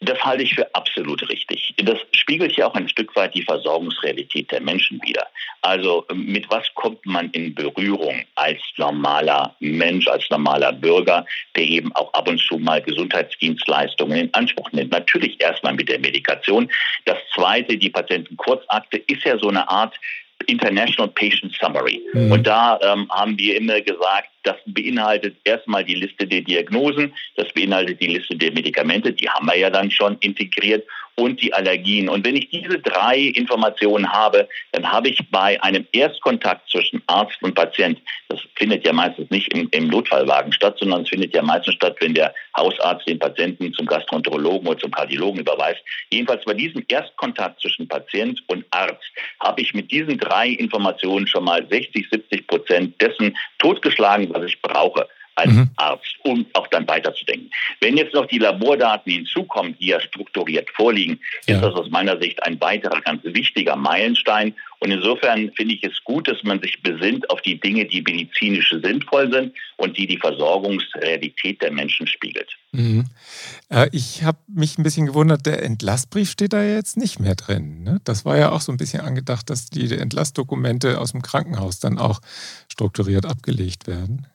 Das 0.00 0.22
halte 0.22 0.42
ich 0.42 0.54
für 0.54 0.74
absolut 0.74 1.26
richtig. 1.30 1.74
Das 1.78 1.98
spiegelt 2.12 2.54
ja 2.56 2.66
auch 2.66 2.74
ein 2.74 2.88
Stück 2.88 3.16
weit 3.16 3.34
die 3.34 3.42
Versorgungsrealität 3.42 4.52
der 4.52 4.60
Menschen 4.60 5.00
wider. 5.02 5.26
Also 5.62 6.04
mit 6.12 6.50
was 6.50 6.66
kommt 6.74 7.04
man 7.06 7.30
in 7.30 7.54
Berührung 7.54 8.22
als 8.34 8.60
normaler 8.76 9.56
Mensch, 9.60 10.06
als 10.06 10.28
normaler 10.28 10.72
Bürger, 10.72 11.24
der 11.56 11.64
eben 11.64 11.94
auch 11.96 12.12
ab 12.12 12.28
und 12.28 12.38
zu 12.38 12.58
mal 12.58 12.82
Gesundheitsdienstleistungen 12.82 14.18
in 14.18 14.34
Anspruch 14.34 14.70
nimmt? 14.72 14.92
Natürlich 14.92 15.40
erstmal 15.40 15.72
mit 15.72 15.88
der 15.88 15.98
Medikation. 15.98 16.70
Das 17.06 17.18
Zweite, 17.34 17.78
die 17.78 17.90
Patientenkurzakte, 17.90 18.98
ist 18.98 19.24
ja 19.24 19.38
so 19.38 19.48
eine 19.48 19.66
Art 19.68 19.98
International 20.46 21.08
Patient 21.08 21.54
Summary. 21.60 22.02
Mhm. 22.12 22.32
Und 22.32 22.46
da 22.46 22.78
ähm, 22.82 23.08
haben 23.10 23.38
wir 23.38 23.56
immer 23.56 23.80
gesagt, 23.80 24.28
das 24.42 24.56
beinhaltet 24.66 25.36
erstmal 25.44 25.84
die 25.84 25.94
Liste 25.94 26.26
der 26.26 26.42
Diagnosen, 26.42 27.12
das 27.36 27.52
beinhaltet 27.52 28.00
die 28.00 28.08
Liste 28.08 28.36
der 28.36 28.52
Medikamente, 28.52 29.12
die 29.12 29.28
haben 29.28 29.46
wir 29.46 29.56
ja 29.56 29.70
dann 29.70 29.90
schon 29.90 30.16
integriert 30.20 30.84
und 31.16 31.40
die 31.40 31.52
Allergien. 31.52 32.08
Und 32.08 32.26
wenn 32.26 32.36
ich 32.36 32.50
diese 32.50 32.78
drei 32.78 33.18
Informationen 33.18 34.10
habe, 34.12 34.48
dann 34.72 34.90
habe 34.90 35.08
ich 35.08 35.18
bei 35.30 35.60
einem 35.62 35.86
Erstkontakt 35.92 36.68
zwischen 36.70 37.02
Arzt 37.06 37.42
und 37.42 37.54
Patient, 37.54 38.00
das 38.28 38.40
findet 38.54 38.84
ja 38.84 38.92
meistens 38.92 39.30
nicht 39.30 39.52
im, 39.52 39.68
im 39.70 39.88
Notfallwagen 39.88 40.52
statt, 40.52 40.76
sondern 40.78 41.02
es 41.02 41.08
findet 41.08 41.34
ja 41.34 41.42
meistens 41.42 41.74
statt, 41.74 41.96
wenn 42.00 42.14
der 42.14 42.34
Hausarzt 42.56 43.08
den 43.08 43.18
Patienten 43.18 43.72
zum 43.72 43.86
Gastroenterologen 43.86 44.68
oder 44.68 44.78
zum 44.78 44.90
Kardiologen 44.90 45.40
überweist. 45.40 45.82
Jedenfalls 46.12 46.44
bei 46.44 46.54
diesem 46.54 46.84
Erstkontakt 46.88 47.60
zwischen 47.60 47.88
Patient 47.88 48.42
und 48.48 48.64
Arzt 48.70 49.10
habe 49.40 49.62
ich 49.62 49.72
mit 49.72 49.90
diesen 49.90 50.18
drei 50.18 50.48
Informationen 50.48 51.26
schon 51.26 51.44
mal 51.44 51.66
60, 51.66 52.08
70 52.10 52.46
Prozent 52.46 53.00
dessen 53.00 53.36
totgeschlagen, 53.58 54.28
was 54.32 54.44
ich 54.44 54.60
brauche 54.60 55.08
als 55.36 55.52
mhm. 55.52 55.70
Arzt, 55.76 56.16
um 56.24 56.46
auch 56.54 56.66
dann 56.68 56.88
weiterzudenken. 56.88 57.50
Wenn 57.80 57.96
jetzt 57.96 58.14
noch 58.14 58.26
die 58.26 58.38
Labordaten 58.38 59.12
hinzukommen, 59.12 59.76
die 59.78 59.88
ja 59.88 60.00
strukturiert 60.00 60.68
vorliegen, 60.70 61.20
ja. 61.46 61.56
ist 61.56 61.62
das 61.62 61.74
aus 61.74 61.90
meiner 61.90 62.18
Sicht 62.20 62.42
ein 62.42 62.60
weiterer 62.60 63.00
ganz 63.02 63.22
wichtiger 63.22 63.76
Meilenstein. 63.76 64.54
Und 64.78 64.90
insofern 64.90 65.52
finde 65.54 65.74
ich 65.74 65.84
es 65.84 66.02
gut, 66.04 66.28
dass 66.28 66.42
man 66.42 66.60
sich 66.60 66.82
besinnt 66.82 67.30
auf 67.30 67.40
die 67.42 67.60
Dinge, 67.60 67.84
die 67.84 68.02
medizinisch 68.02 68.70
sinnvoll 68.70 69.30
sind 69.30 69.54
und 69.76 69.96
die 69.96 70.06
die 70.06 70.18
Versorgungsrealität 70.18 71.62
der 71.62 71.70
Menschen 71.70 72.06
spiegelt. 72.06 72.56
Mhm. 72.72 73.06
Äh, 73.68 73.88
ich 73.92 74.22
habe 74.22 74.38
mich 74.48 74.78
ein 74.78 74.82
bisschen 74.82 75.06
gewundert, 75.06 75.46
der 75.46 75.62
Entlastbrief 75.62 76.30
steht 76.30 76.52
da 76.52 76.62
jetzt 76.62 76.96
nicht 76.96 77.20
mehr 77.20 77.34
drin. 77.34 77.84
Ne? 77.84 78.00
Das 78.04 78.24
war 78.24 78.38
ja 78.38 78.52
auch 78.52 78.60
so 78.60 78.72
ein 78.72 78.78
bisschen 78.78 79.00
angedacht, 79.00 79.50
dass 79.50 79.66
die 79.66 79.94
Entlastdokumente 79.94 80.98
aus 80.98 81.12
dem 81.12 81.22
Krankenhaus 81.22 81.78
dann 81.78 81.98
auch 81.98 82.20
strukturiert 82.68 83.26
abgelegt 83.26 83.86
werden. 83.86 84.26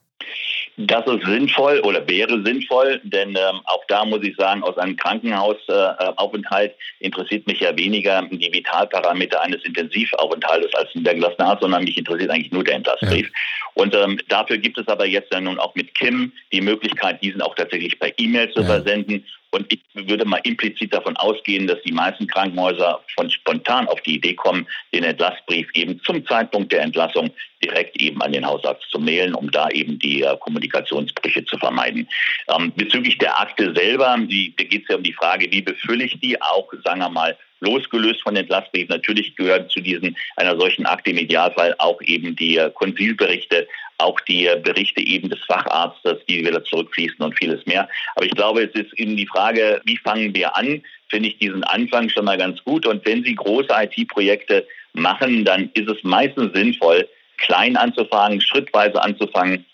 Das 0.78 1.06
ist 1.06 1.26
sinnvoll 1.26 1.80
oder 1.80 2.08
wäre 2.08 2.42
sinnvoll, 2.44 2.98
denn 3.04 3.30
ähm, 3.30 3.60
auch 3.64 3.84
da 3.88 4.06
muss 4.06 4.22
ich 4.22 4.34
sagen, 4.36 4.62
aus 4.62 4.78
einem 4.78 4.96
Krankenhausaufenthalt 4.96 6.72
äh, 6.72 7.06
interessiert 7.06 7.46
mich 7.46 7.60
ja 7.60 7.76
weniger 7.76 8.22
die 8.30 8.50
Vitalparameter 8.50 9.42
eines 9.42 9.62
Intensivaufenthaltes 9.64 10.74
als 10.74 10.88
niedergelassener 10.94 11.48
Arzt, 11.48 11.62
sondern 11.62 11.84
mich 11.84 11.98
interessiert 11.98 12.30
eigentlich 12.30 12.52
nur 12.52 12.64
der 12.64 12.76
Entlassbrief. 12.76 13.26
Ja. 13.26 13.72
Und 13.74 13.94
ähm, 13.94 14.18
dafür 14.28 14.56
gibt 14.56 14.78
es 14.78 14.88
aber 14.88 15.04
jetzt 15.04 15.32
dann 15.32 15.44
nun 15.44 15.58
auch 15.58 15.74
mit 15.74 15.94
Kim 15.94 16.32
die 16.52 16.62
Möglichkeit, 16.62 17.22
diesen 17.22 17.42
auch 17.42 17.54
tatsächlich 17.54 17.98
per 17.98 18.10
E-Mail 18.18 18.50
zu 18.52 18.60
ja. 18.60 18.66
versenden. 18.66 19.26
Und 19.52 19.70
ich 19.70 19.80
würde 19.94 20.24
mal 20.24 20.40
implizit 20.44 20.94
davon 20.94 21.16
ausgehen, 21.18 21.66
dass 21.66 21.80
die 21.82 21.92
meisten 21.92 22.26
Krankenhäuser 22.26 23.00
von 23.14 23.30
spontan 23.30 23.86
auf 23.86 24.00
die 24.00 24.16
Idee 24.16 24.34
kommen, 24.34 24.66
den 24.94 25.04
Entlassbrief 25.04 25.68
eben 25.74 26.00
zum 26.02 26.26
Zeitpunkt 26.26 26.72
der 26.72 26.80
Entlassung 26.80 27.30
direkt 27.62 28.00
eben 28.00 28.20
an 28.22 28.32
den 28.32 28.46
Hausarzt 28.46 28.88
zu 28.90 28.98
mailen, 28.98 29.34
um 29.34 29.50
da 29.50 29.68
eben 29.68 29.98
die 29.98 30.22
äh, 30.22 30.36
Kommunikationsbrüche 30.38 31.44
zu 31.44 31.58
vermeiden. 31.58 32.08
Ähm, 32.48 32.72
bezüglich 32.74 33.18
der 33.18 33.38
Akte 33.38 33.74
selber, 33.74 34.16
die, 34.18 34.54
da 34.56 34.64
geht 34.64 34.82
es 34.84 34.88
ja 34.88 34.96
um 34.96 35.02
die 35.02 35.12
Frage, 35.12 35.46
wie 35.50 35.62
befülle 35.62 36.04
ich 36.04 36.18
die, 36.20 36.40
auch, 36.40 36.72
sagen 36.82 37.00
wir 37.00 37.10
mal, 37.10 37.36
losgelöst 37.62 38.22
von 38.22 38.34
den. 38.34 38.46
Natürlich 38.88 39.34
gehören 39.36 39.68
zu 39.68 39.80
diesen 39.80 40.16
einer 40.36 40.58
solchen 40.58 40.84
Akte 40.84 41.10
im 41.10 41.18
Idealfall 41.18 41.74
auch 41.78 42.00
eben 42.02 42.36
die 42.36 42.56
äh, 42.56 42.70
Konsilberichte, 42.70 43.66
auch 43.98 44.20
die 44.20 44.46
äh, 44.46 44.60
Berichte 44.62 45.00
eben 45.00 45.30
des 45.30 45.40
Facharztes, 45.46 46.18
die 46.28 46.44
wieder 46.44 46.62
zurückfließen 46.64 47.18
und 47.20 47.38
vieles 47.38 47.64
mehr. 47.66 47.88
Aber 48.14 48.26
ich 48.26 48.32
glaube, 48.32 48.62
es 48.62 48.74
ist 48.74 48.92
eben 48.98 49.16
die 49.16 49.26
Frage, 49.26 49.80
wie 49.84 49.96
fangen 49.96 50.34
wir 50.34 50.56
an? 50.56 50.82
Finde 51.08 51.28
ich 51.28 51.38
diesen 51.38 51.64
Anfang 51.64 52.08
schon 52.08 52.24
mal 52.24 52.38
ganz 52.38 52.62
gut. 52.64 52.86
Und 52.86 53.06
wenn 53.06 53.22
Sie 53.22 53.34
große 53.34 53.68
IT-Projekte 53.70 54.66
machen, 54.92 55.44
dann 55.44 55.70
ist 55.74 55.88
es 55.88 56.02
meistens 56.02 56.52
sinnvoll, 56.52 57.08
klein 57.38 57.76
anzufangen, 57.76 58.40
schrittweise 58.40 59.02
anzufangen, 59.02 59.64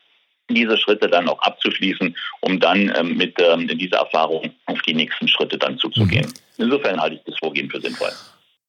diese 0.50 0.78
Schritte 0.78 1.08
dann 1.08 1.28
auch 1.28 1.40
abzuschließen, 1.40 2.16
um 2.40 2.58
dann 2.58 2.92
ähm, 2.98 3.16
mit 3.16 3.36
ähm, 3.40 3.66
dieser 3.68 3.98
Erfahrung 3.98 4.50
auf 4.66 4.80
die 4.82 4.94
nächsten 4.94 5.28
Schritte 5.28 5.58
dann 5.58 5.78
zuzugehen. 5.78 6.26
Mhm. 6.26 6.47
Insofern 6.58 7.00
halte 7.00 7.16
ich 7.16 7.22
das 7.24 7.36
Vorgehen 7.38 7.70
für 7.70 7.80
sinnvoll. 7.80 8.10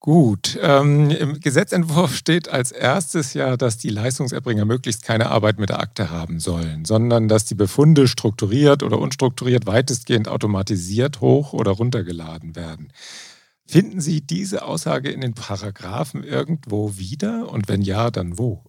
Gut, 0.02 0.58
ähm, 0.62 1.10
im 1.12 1.42
Gesetzentwurf 1.42 2.16
steht 2.16 2.48
als 2.48 2.72
erstes 2.72 3.34
ja, 3.34 3.58
dass 3.58 3.78
die 3.78 3.90
Leistungserbringer 3.90 4.64
möglichst 4.64 5.04
keine 5.04 5.30
Arbeit 5.30 5.60
mit 5.60 5.70
der 5.70 5.82
Akte 5.82 6.10
haben 6.10 6.40
sollen, 6.40 6.86
sondern 6.86 7.28
dass 7.28 7.44
die 7.44 7.56
Befunde 7.56 8.08
strukturiert 8.08 8.82
oder 8.82 8.98
unstrukturiert 8.98 9.66
weitestgehend 9.66 10.30
automatisiert 10.30 11.20
hoch 11.20 11.52
oder 11.52 11.72
runtergeladen 11.72 12.56
werden. 12.56 12.94
Finden 13.68 14.00
Sie 14.00 14.22
diese 14.22 14.64
Aussage 14.64 15.12
in 15.12 15.20
den 15.20 15.34
Paragraphen 15.34 16.24
irgendwo 16.24 16.98
wieder 16.98 17.52
und 17.52 17.68
wenn 17.68 17.82
ja, 17.82 18.10
dann 18.10 18.40
wo? 18.40 18.64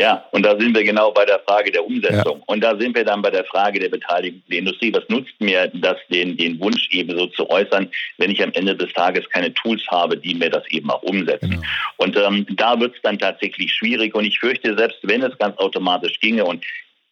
Ja, 0.00 0.24
und 0.30 0.44
da 0.46 0.58
sind 0.58 0.74
wir 0.74 0.82
genau 0.82 1.12
bei 1.12 1.26
der 1.26 1.40
Frage 1.40 1.70
der 1.70 1.84
Umsetzung. 1.84 2.38
Ja. 2.38 2.44
Und 2.46 2.62
da 2.62 2.74
sind 2.78 2.96
wir 2.96 3.04
dann 3.04 3.20
bei 3.20 3.30
der 3.30 3.44
Frage 3.44 3.78
der 3.78 3.90
Beteiligung 3.90 4.42
der 4.50 4.58
Industrie. 4.60 4.92
Was 4.94 5.06
nutzt 5.08 5.38
mir 5.40 5.70
das, 5.74 5.98
den, 6.08 6.38
den 6.38 6.58
Wunsch 6.58 6.88
eben 6.90 7.18
so 7.18 7.26
zu 7.26 7.50
äußern, 7.50 7.90
wenn 8.16 8.30
ich 8.30 8.42
am 8.42 8.52
Ende 8.54 8.74
des 8.74 8.90
Tages 8.94 9.28
keine 9.28 9.52
Tools 9.52 9.82
habe, 9.88 10.16
die 10.16 10.34
mir 10.34 10.48
das 10.48 10.66
eben 10.70 10.90
auch 10.90 11.02
umsetzen? 11.02 11.50
Genau. 11.50 11.62
Und 11.98 12.16
ähm, 12.16 12.46
da 12.56 12.80
wird 12.80 12.94
es 12.96 13.02
dann 13.02 13.18
tatsächlich 13.18 13.72
schwierig. 13.72 14.14
Und 14.14 14.24
ich 14.24 14.38
fürchte, 14.38 14.74
selbst 14.74 14.98
wenn 15.02 15.22
es 15.22 15.36
ganz 15.36 15.58
automatisch 15.58 16.18
ginge 16.20 16.46
und 16.46 16.64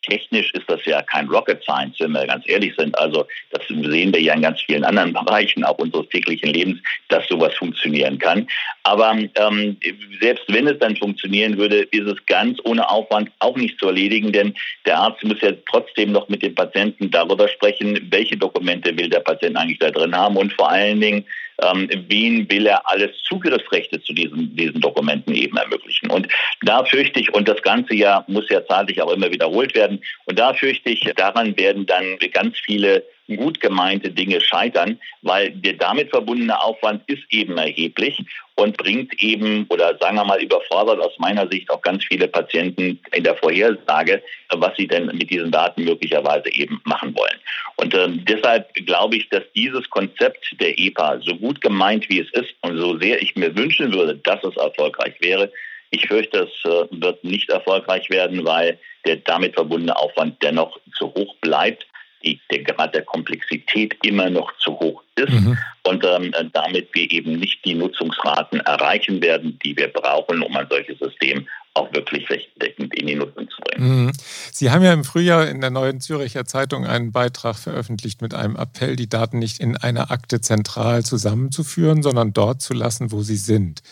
technisch 0.09 0.53
ist 0.55 0.69
das 0.69 0.85
ja 0.85 1.03
kein 1.03 1.29
Rocket 1.29 1.63
Science, 1.63 1.97
wenn 2.01 2.13
wir 2.13 2.27
ganz 2.27 2.45
ehrlich 2.49 2.75
sind. 2.77 2.97
Also 2.99 3.27
das 3.51 3.63
sehen 3.69 4.13
wir 4.13 4.21
ja 4.21 4.35
in 4.35 4.43
ganz 4.43 4.61
vielen 4.63 4.85
anderen 4.85 5.13
Bereichen 5.13 5.65
auch 5.65 5.79
unseres 5.79 6.09
täglichen 6.09 6.51
Lebens, 6.51 6.81
dass 7.09 7.27
sowas 7.29 7.55
funktionieren 7.55 8.19
kann. 8.19 8.47
Aber 8.83 9.17
ähm, 9.35 9.77
selbst 10.21 10.45
wenn 10.49 10.67
es 10.67 10.79
dann 10.79 10.97
funktionieren 10.97 11.59
würde, 11.59 11.83
ist 11.91 12.07
es 12.07 12.25
ganz 12.27 12.59
ohne 12.65 12.89
Aufwand 12.89 13.31
auch 13.39 13.57
nicht 13.57 13.79
zu 13.79 13.87
erledigen, 13.87 14.33
denn 14.33 14.55
der 14.87 14.99
Arzt 14.99 15.23
muss 15.25 15.41
ja 15.41 15.53
trotzdem 15.71 16.13
noch 16.13 16.29
mit 16.29 16.43
dem 16.43 16.55
Patienten 16.55 17.11
darüber 17.11 17.49
sprechen, 17.49 18.09
welche 18.11 18.37
Dokumente 18.37 18.97
will 18.97 19.09
der 19.09 19.21
Patient 19.21 19.57
eigentlich 19.57 19.79
da 19.79 19.91
drin 19.91 20.17
haben 20.17 20.37
und 20.37 20.53
vor 20.55 20.71
allen 20.71 21.01
Dingen, 21.01 21.25
ähm, 21.63 21.89
wen 22.09 22.51
will 22.51 22.67
er 22.67 22.89
alles 22.89 23.11
Zugriffsrechte 23.25 24.01
zu 24.03 24.13
diesen, 24.13 24.55
diesen 24.57 24.81
Dokumenten 24.81 25.35
eben 25.35 25.57
ermöglichen. 25.57 26.11
Und 26.11 26.29
da 26.63 26.85
fürchte 26.85 27.21
ich, 27.21 27.35
und 27.35 27.49
das 27.49 27.61
Ganze 27.63 27.95
ja 27.95 28.25
muss 28.29 28.49
ja 28.49 28.65
zeitlich 28.67 29.03
auch 29.03 29.13
immer 29.13 29.31
wiederholt 29.31 29.75
werden, 29.75 30.01
und 30.27 30.39
da 30.39 30.55
fürchte 30.55 30.91
ich, 30.91 31.01
daran 31.17 31.57
werden 31.57 31.87
dann 31.87 32.19
ganz 32.33 32.59
viele 32.59 33.05
gut 33.37 33.61
gemeinte 33.61 34.11
Dinge 34.11 34.41
scheitern, 34.41 34.99
weil 35.23 35.51
der 35.51 35.75
damit 35.75 36.11
verbundene 36.11 36.61
Aufwand 36.63 37.03
ist 37.09 37.23
eben 37.31 37.59
erheblich 37.59 38.25
und 38.59 38.77
bringt 38.77 39.23
eben 39.23 39.67
oder 39.69 39.97
sagen 40.01 40.17
wir 40.17 40.25
mal 40.25 40.43
überfordert 40.43 40.99
aus 41.01 41.17
meiner 41.19 41.49
Sicht 41.49 41.71
auch 41.71 41.81
ganz 41.81 42.05
viele 42.05 42.27
Patienten 42.27 43.01
in 43.13 43.23
der 43.23 43.37
Vorhersage, 43.37 44.21
was 44.51 44.77
sie 44.77 44.89
denn 44.89 45.07
mit 45.07 45.31
diesen 45.31 45.53
Daten 45.53 45.85
möglicherweise 45.85 46.53
eben 46.53 46.81
machen 46.85 47.15
wollen. 47.17 47.39
Und 47.77 47.95
äh, 47.95 48.09
deshalb 48.09 48.75
glaube 48.75 49.17
ich, 49.17 49.29
dass 49.29 49.45
dieses 49.55 49.89
Konzept 49.91 50.57
der 50.61 50.77
EPA, 50.77 51.21
so 51.21 51.37
gut 51.37 51.61
gemeint 51.61 52.09
wie 52.09 52.19
es 52.19 52.31
ist 52.33 52.53
und 52.63 52.79
so 52.79 52.99
sehr 52.99 53.23
ich 53.23 53.37
mir 53.37 53.57
wünschen 53.57 53.93
würde, 53.93 54.17
dass 54.17 54.43
es 54.43 54.57
erfolgreich 54.57 55.15
wäre, 55.21 55.53
ich 55.91 56.07
fürchte, 56.07 56.41
es 56.41 56.71
äh, 56.71 56.87
wird 56.91 57.23
nicht 57.23 57.49
erfolgreich 57.51 58.11
werden, 58.11 58.45
weil 58.45 58.79
der 59.07 59.17
damit 59.17 59.55
verbundene 59.55 59.97
Aufwand 59.97 60.43
dennoch 60.43 60.79
zu 60.97 61.15
hoch 61.15 61.37
bleibt 61.41 61.87
die, 62.25 62.41
der 62.51 62.65
Grad 62.65 62.95
der 62.95 63.03
Komplexität 63.03 63.97
immer 64.03 64.31
noch 64.31 64.53
zu 64.59 64.73
hoch 64.79 65.03
ist 65.17 65.33
mhm. 65.33 65.59
und 65.85 66.05
ähm, 66.05 66.33
damit 66.53 66.89
wir 66.93 67.11
eben 67.11 67.39
nicht 67.39 67.65
die 67.65 67.75
Nutzungsraten 67.75 68.61
erreichen 68.61 69.23
werden, 69.23 69.59
die 69.65 69.77
wir 69.77 69.89
brauchen, 69.89 70.43
um 70.43 70.57
ein 70.57 70.67
solches 70.69 70.99
System 70.99 71.47
auch 71.75 71.93
wirklich 71.93 72.27
flächendeckend 72.27 72.95
in 72.95 73.07
die 73.07 73.15
Nutzung 73.15 73.49
zu 73.49 73.61
bringen. 73.63 74.05
Mhm. 74.05 74.13
Sie 74.53 74.71
haben 74.71 74.83
ja 74.83 74.93
im 74.93 75.05
Frühjahr 75.05 75.49
in 75.49 75.61
der 75.61 75.71
Neuen 75.71 76.01
Züricher 76.01 76.45
Zeitung 76.45 76.87
einen 76.87 77.13
Beitrag 77.13 77.57
veröffentlicht 77.57 78.21
mit 78.21 78.35
einem 78.35 78.57
Appell, 78.57 78.97
die 78.97 79.09
Daten 79.09 79.39
nicht 79.39 79.61
in 79.61 79.77
einer 79.77 80.11
Akte 80.11 80.41
zentral 80.41 81.05
zusammenzuführen, 81.05 82.03
sondern 82.03 82.33
dort 82.33 82.61
zu 82.61 82.75
lassen, 82.75 83.13
wo 83.13 83.23
sie 83.23 83.37
sind. 83.37 83.83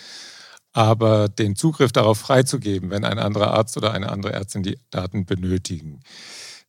Aber 0.73 1.29
den 1.29 1.57
Zugriff 1.57 1.93
darauf 1.93 2.19
freizugeben, 2.19 2.91
wenn 2.91 3.05
ein 3.05 3.19
anderer 3.19 3.53
Arzt 3.53 3.77
oder 3.77 3.93
eine 3.93 4.11
andere 4.11 4.33
Ärztin 4.33 4.63
die 4.63 4.79
Daten 4.91 5.25
benötigen. 5.25 6.03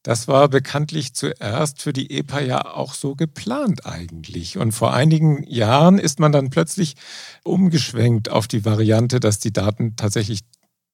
Das 0.07 0.29
war 0.29 0.47
bekanntlich 0.47 1.13
zuerst 1.13 1.81
für 1.81 1.91
die 1.91 2.17
EPA 2.17 2.39
ja 2.39 2.73
auch 2.73 2.93
so 2.93 3.13
geplant 3.13 3.85
eigentlich. 3.85 4.57
Und 4.57 4.71
vor 4.71 4.93
einigen 4.93 5.43
Jahren 5.43 5.99
ist 5.99 6.21
man 6.21 6.31
dann 6.31 6.49
plötzlich 6.49 6.95
umgeschwenkt 7.43 8.29
auf 8.29 8.47
die 8.47 8.63
Variante, 8.63 9.19
dass 9.19 9.39
die 9.39 9.51
Daten 9.51 9.97
tatsächlich 9.97 10.43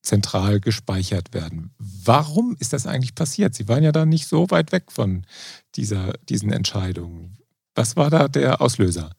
zentral 0.01 0.59
gespeichert 0.59 1.31
werden. 1.31 1.75
Warum 1.77 2.57
ist 2.59 2.73
das 2.73 2.87
eigentlich 2.87 3.13
passiert? 3.13 3.53
Sie 3.53 3.67
waren 3.67 3.83
ja 3.83 3.91
da 3.91 4.07
nicht 4.07 4.25
so 4.25 4.49
weit 4.49 4.71
weg 4.71 4.85
von 4.91 5.27
dieser, 5.75 6.13
diesen 6.27 6.51
Entscheidungen. 6.51 7.37
Was 7.75 7.95
war 7.95 8.09
da 8.09 8.27
der 8.27 8.61
Auslöser? 8.61 9.11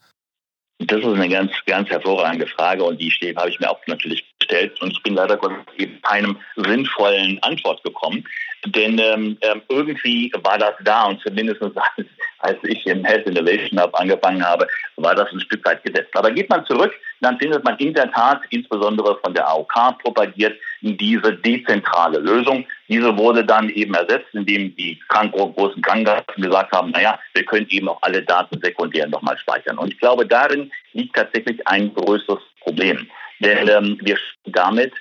Das 0.79 0.99
ist 0.99 1.07
eine 1.07 1.29
ganz, 1.29 1.53
ganz 1.67 1.89
hervorragende 1.89 2.49
Frage 2.49 2.83
und 2.83 3.01
die 3.01 3.13
habe 3.37 3.49
ich 3.49 3.61
mir 3.61 3.71
auch 3.71 3.79
natürlich 3.87 4.34
gestellt 4.45 4.81
und 4.81 4.93
ich 4.93 5.03
bin 5.03 5.15
leider 5.15 5.39
eben 5.77 6.01
keinem 6.03 6.37
sinnvollen 6.57 7.43
Antwort 7.43 7.83
gekommen. 7.83 8.25
Denn 8.67 8.99
ähm, 8.99 9.37
ähm, 9.43 9.63
irgendwie 9.69 10.33
war 10.43 10.57
das 10.57 10.75
da 10.85 11.05
und 11.05 11.21
zumindest 11.21 11.61
als, 11.63 12.07
als 12.39 12.59
ich 12.63 12.87
im 12.87 13.05
Health 13.05 13.27
Innovation 13.27 13.81
Hub 13.81 13.95
angefangen 13.95 14.45
habe, 14.45 14.67
war 14.97 15.15
das 15.15 15.31
ein 15.33 15.41
Stück 15.41 15.65
weit 15.67 15.83
gesetzt. 15.85 16.11
Aber 16.15 16.31
geht 16.31 16.49
man 16.49 16.65
zurück, 16.65 16.93
dann 17.21 17.39
findet 17.39 17.63
man 17.65 17.77
in 17.77 17.93
der 17.93 18.11
Tat, 18.11 18.41
insbesondere 18.51 19.19
von 19.23 19.35
der 19.35 19.49
AOK 19.49 19.99
propagiert, 20.03 20.59
diese 20.81 21.35
dezentrale 21.35 22.19
Lösung. 22.19 22.67
Diese 22.89 23.17
wurde 23.17 23.45
dann 23.45 23.69
eben 23.71 23.95
ersetzt, 23.95 24.29
indem 24.33 24.75
die 24.77 24.99
großen 25.09 25.83
Krankenkassen 25.83 26.43
gesagt 26.43 26.73
haben, 26.73 26.91
naja, 26.91 27.19
wir 27.35 27.45
können 27.45 27.67
eben 27.69 27.89
auch 27.89 28.01
alle 28.03 28.23
Daten 28.23 28.61
sekundär 28.63 29.07
nochmal 29.09 29.37
speichern. 29.39 29.79
Und 29.79 29.93
ich 29.93 29.99
glaube, 29.99 30.27
darin 30.27 30.71
liegt 30.93 31.17
tatsächlich 31.17 31.67
ein 31.67 31.93
größeres 31.95 32.43
Problem. 32.61 33.09
Denn 33.45 33.69
ähm, 33.69 33.99
wir 34.03 34.19
damit 34.47 34.93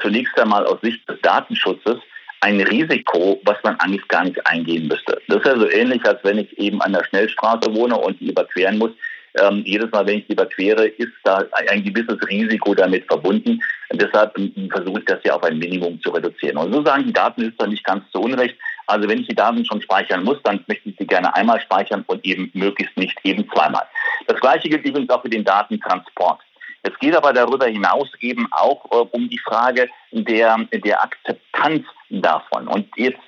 zunächst 0.00 0.38
einmal 0.38 0.64
aus 0.66 0.80
Sicht 0.82 1.08
des 1.08 1.20
Datenschutzes 1.20 1.98
ein 2.40 2.60
Risiko, 2.60 3.40
was 3.44 3.56
man 3.62 3.78
eigentlich 3.80 4.06
gar 4.08 4.24
nicht 4.24 4.46
eingehen 4.46 4.88
müsste. 4.88 5.20
Das 5.28 5.38
ist 5.38 5.46
ja 5.46 5.58
so 5.58 5.68
ähnlich, 5.68 6.02
als 6.04 6.22
wenn 6.24 6.38
ich 6.38 6.58
eben 6.58 6.80
an 6.80 6.92
der 6.92 7.04
Schnellstraße 7.04 7.74
wohne 7.74 7.96
und 7.96 8.18
die 8.20 8.30
überqueren 8.30 8.78
muss. 8.78 8.92
Ähm, 9.38 9.62
jedes 9.64 9.90
Mal, 9.92 10.06
wenn 10.06 10.18
ich 10.18 10.26
die 10.26 10.32
überquere, 10.32 10.86
ist 10.86 11.12
da 11.22 11.44
ein 11.68 11.84
gewisses 11.84 12.16
Risiko 12.28 12.74
damit 12.74 13.06
verbunden. 13.06 13.60
Und 13.90 14.02
deshalb 14.02 14.34
versuche 14.72 15.00
ich 15.00 15.04
das 15.04 15.20
ja 15.24 15.34
auf 15.34 15.42
ein 15.44 15.58
Minimum 15.58 16.00
zu 16.02 16.10
reduzieren. 16.10 16.56
Und 16.56 16.72
so 16.72 16.82
sagen 16.84 17.06
die 17.06 17.12
Datenschützer 17.12 17.66
nicht 17.66 17.84
ganz 17.84 18.10
zu 18.10 18.20
Unrecht. 18.20 18.56
Also 18.86 19.08
wenn 19.08 19.20
ich 19.20 19.28
die 19.28 19.36
Daten 19.36 19.64
schon 19.64 19.82
speichern 19.82 20.24
muss, 20.24 20.42
dann 20.42 20.64
möchte 20.66 20.88
ich 20.88 20.96
sie 20.98 21.06
gerne 21.06 21.34
einmal 21.36 21.60
speichern 21.60 22.04
und 22.08 22.24
eben 22.24 22.50
möglichst 22.54 22.96
nicht 22.96 23.16
eben 23.22 23.48
zweimal. 23.50 23.84
Das 24.26 24.40
Gleiche 24.40 24.68
gilt 24.68 24.84
übrigens 24.84 25.10
auch 25.10 25.22
für 25.22 25.30
den 25.30 25.44
Datentransport. 25.44 26.40
Es 26.82 26.98
geht 26.98 27.14
aber 27.14 27.32
darüber 27.32 27.66
hinaus 27.66 28.08
eben 28.20 28.48
auch 28.52 28.84
äh, 28.90 29.06
um 29.10 29.28
die 29.28 29.38
Frage 29.38 29.88
der, 30.12 30.56
der 30.72 31.02
Akzeptanz 31.02 31.84
davon. 32.08 32.68
Und 32.68 32.88
jetzt, 32.96 33.20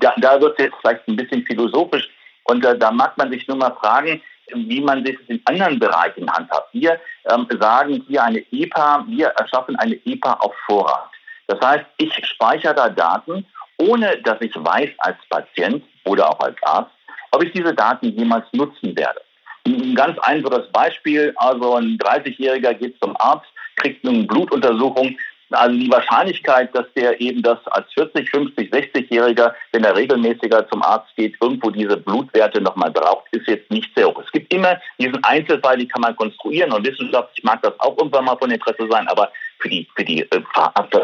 da, 0.00 0.14
da 0.18 0.40
wird 0.40 0.58
es 0.58 0.66
jetzt 0.66 0.76
vielleicht 0.80 1.08
ein 1.08 1.16
bisschen 1.16 1.44
philosophisch 1.46 2.08
und 2.44 2.64
äh, 2.64 2.78
da 2.78 2.90
mag 2.90 3.16
man 3.16 3.30
sich 3.30 3.46
nur 3.48 3.56
mal 3.56 3.74
fragen, 3.76 4.20
wie 4.52 4.80
man 4.80 5.04
sich 5.04 5.16
in 5.28 5.40
anderen 5.44 5.78
Bereichen 5.78 6.30
handhabt. 6.30 6.74
Wir 6.74 7.00
ähm, 7.30 7.46
sagen 7.60 8.04
hier 8.08 8.22
eine 8.24 8.44
EPA, 8.50 9.04
wir 9.06 9.28
erschaffen 9.28 9.76
eine 9.76 9.94
EPA 10.04 10.34
auf 10.34 10.54
Vorrat. 10.66 11.10
Das 11.46 11.60
heißt, 11.60 11.86
ich 11.98 12.14
speichere 12.26 12.74
da 12.74 12.88
Daten, 12.88 13.46
ohne 13.78 14.18
dass 14.22 14.40
ich 14.40 14.54
weiß 14.54 14.90
als 14.98 15.16
Patient 15.28 15.84
oder 16.04 16.30
auch 16.30 16.40
als 16.40 16.56
Arzt, 16.62 16.92
ob 17.32 17.42
ich 17.42 17.52
diese 17.52 17.74
Daten 17.74 18.06
jemals 18.16 18.46
nutzen 18.52 18.96
werde. 18.96 19.20
Ein 19.66 19.94
ganz 19.94 20.18
einfaches 20.20 20.70
Beispiel, 20.72 21.32
also 21.36 21.74
ein 21.74 21.98
30-Jähriger 21.98 22.74
geht 22.74 22.96
zum 23.00 23.14
Arzt, 23.18 23.46
kriegt 23.76 24.06
eine 24.06 24.24
Blutuntersuchung. 24.24 25.16
Also 25.52 25.76
die 25.76 25.90
Wahrscheinlichkeit, 25.90 26.74
dass 26.76 26.86
der 26.94 27.20
eben 27.20 27.42
das 27.42 27.58
als 27.66 27.92
40, 27.94 28.30
50, 28.30 28.72
60-Jähriger, 28.72 29.52
wenn 29.72 29.82
er 29.82 29.96
regelmäßiger 29.96 30.68
zum 30.68 30.80
Arzt 30.82 31.14
geht, 31.16 31.34
irgendwo 31.40 31.70
diese 31.70 31.96
Blutwerte 31.96 32.60
nochmal 32.60 32.92
braucht, 32.92 33.26
ist 33.32 33.48
jetzt 33.48 33.68
nicht 33.70 33.90
sehr 33.96 34.06
hoch. 34.06 34.22
Es 34.24 34.30
gibt 34.30 34.52
immer 34.54 34.80
diesen 34.98 35.22
Einzelfall, 35.24 35.76
die 35.76 35.88
kann 35.88 36.02
man 36.02 36.14
konstruieren 36.14 36.72
und 36.72 36.86
wissenschaftlich 36.86 37.42
mag 37.42 37.60
das 37.62 37.78
auch 37.80 37.98
irgendwann 37.98 38.26
mal 38.26 38.38
von 38.38 38.50
Interesse 38.50 38.86
sein, 38.88 39.08
aber 39.08 39.32
für 39.58 39.68
die, 39.68 39.88
für 39.96 40.04
die 40.04 40.22
äh, 40.22 40.40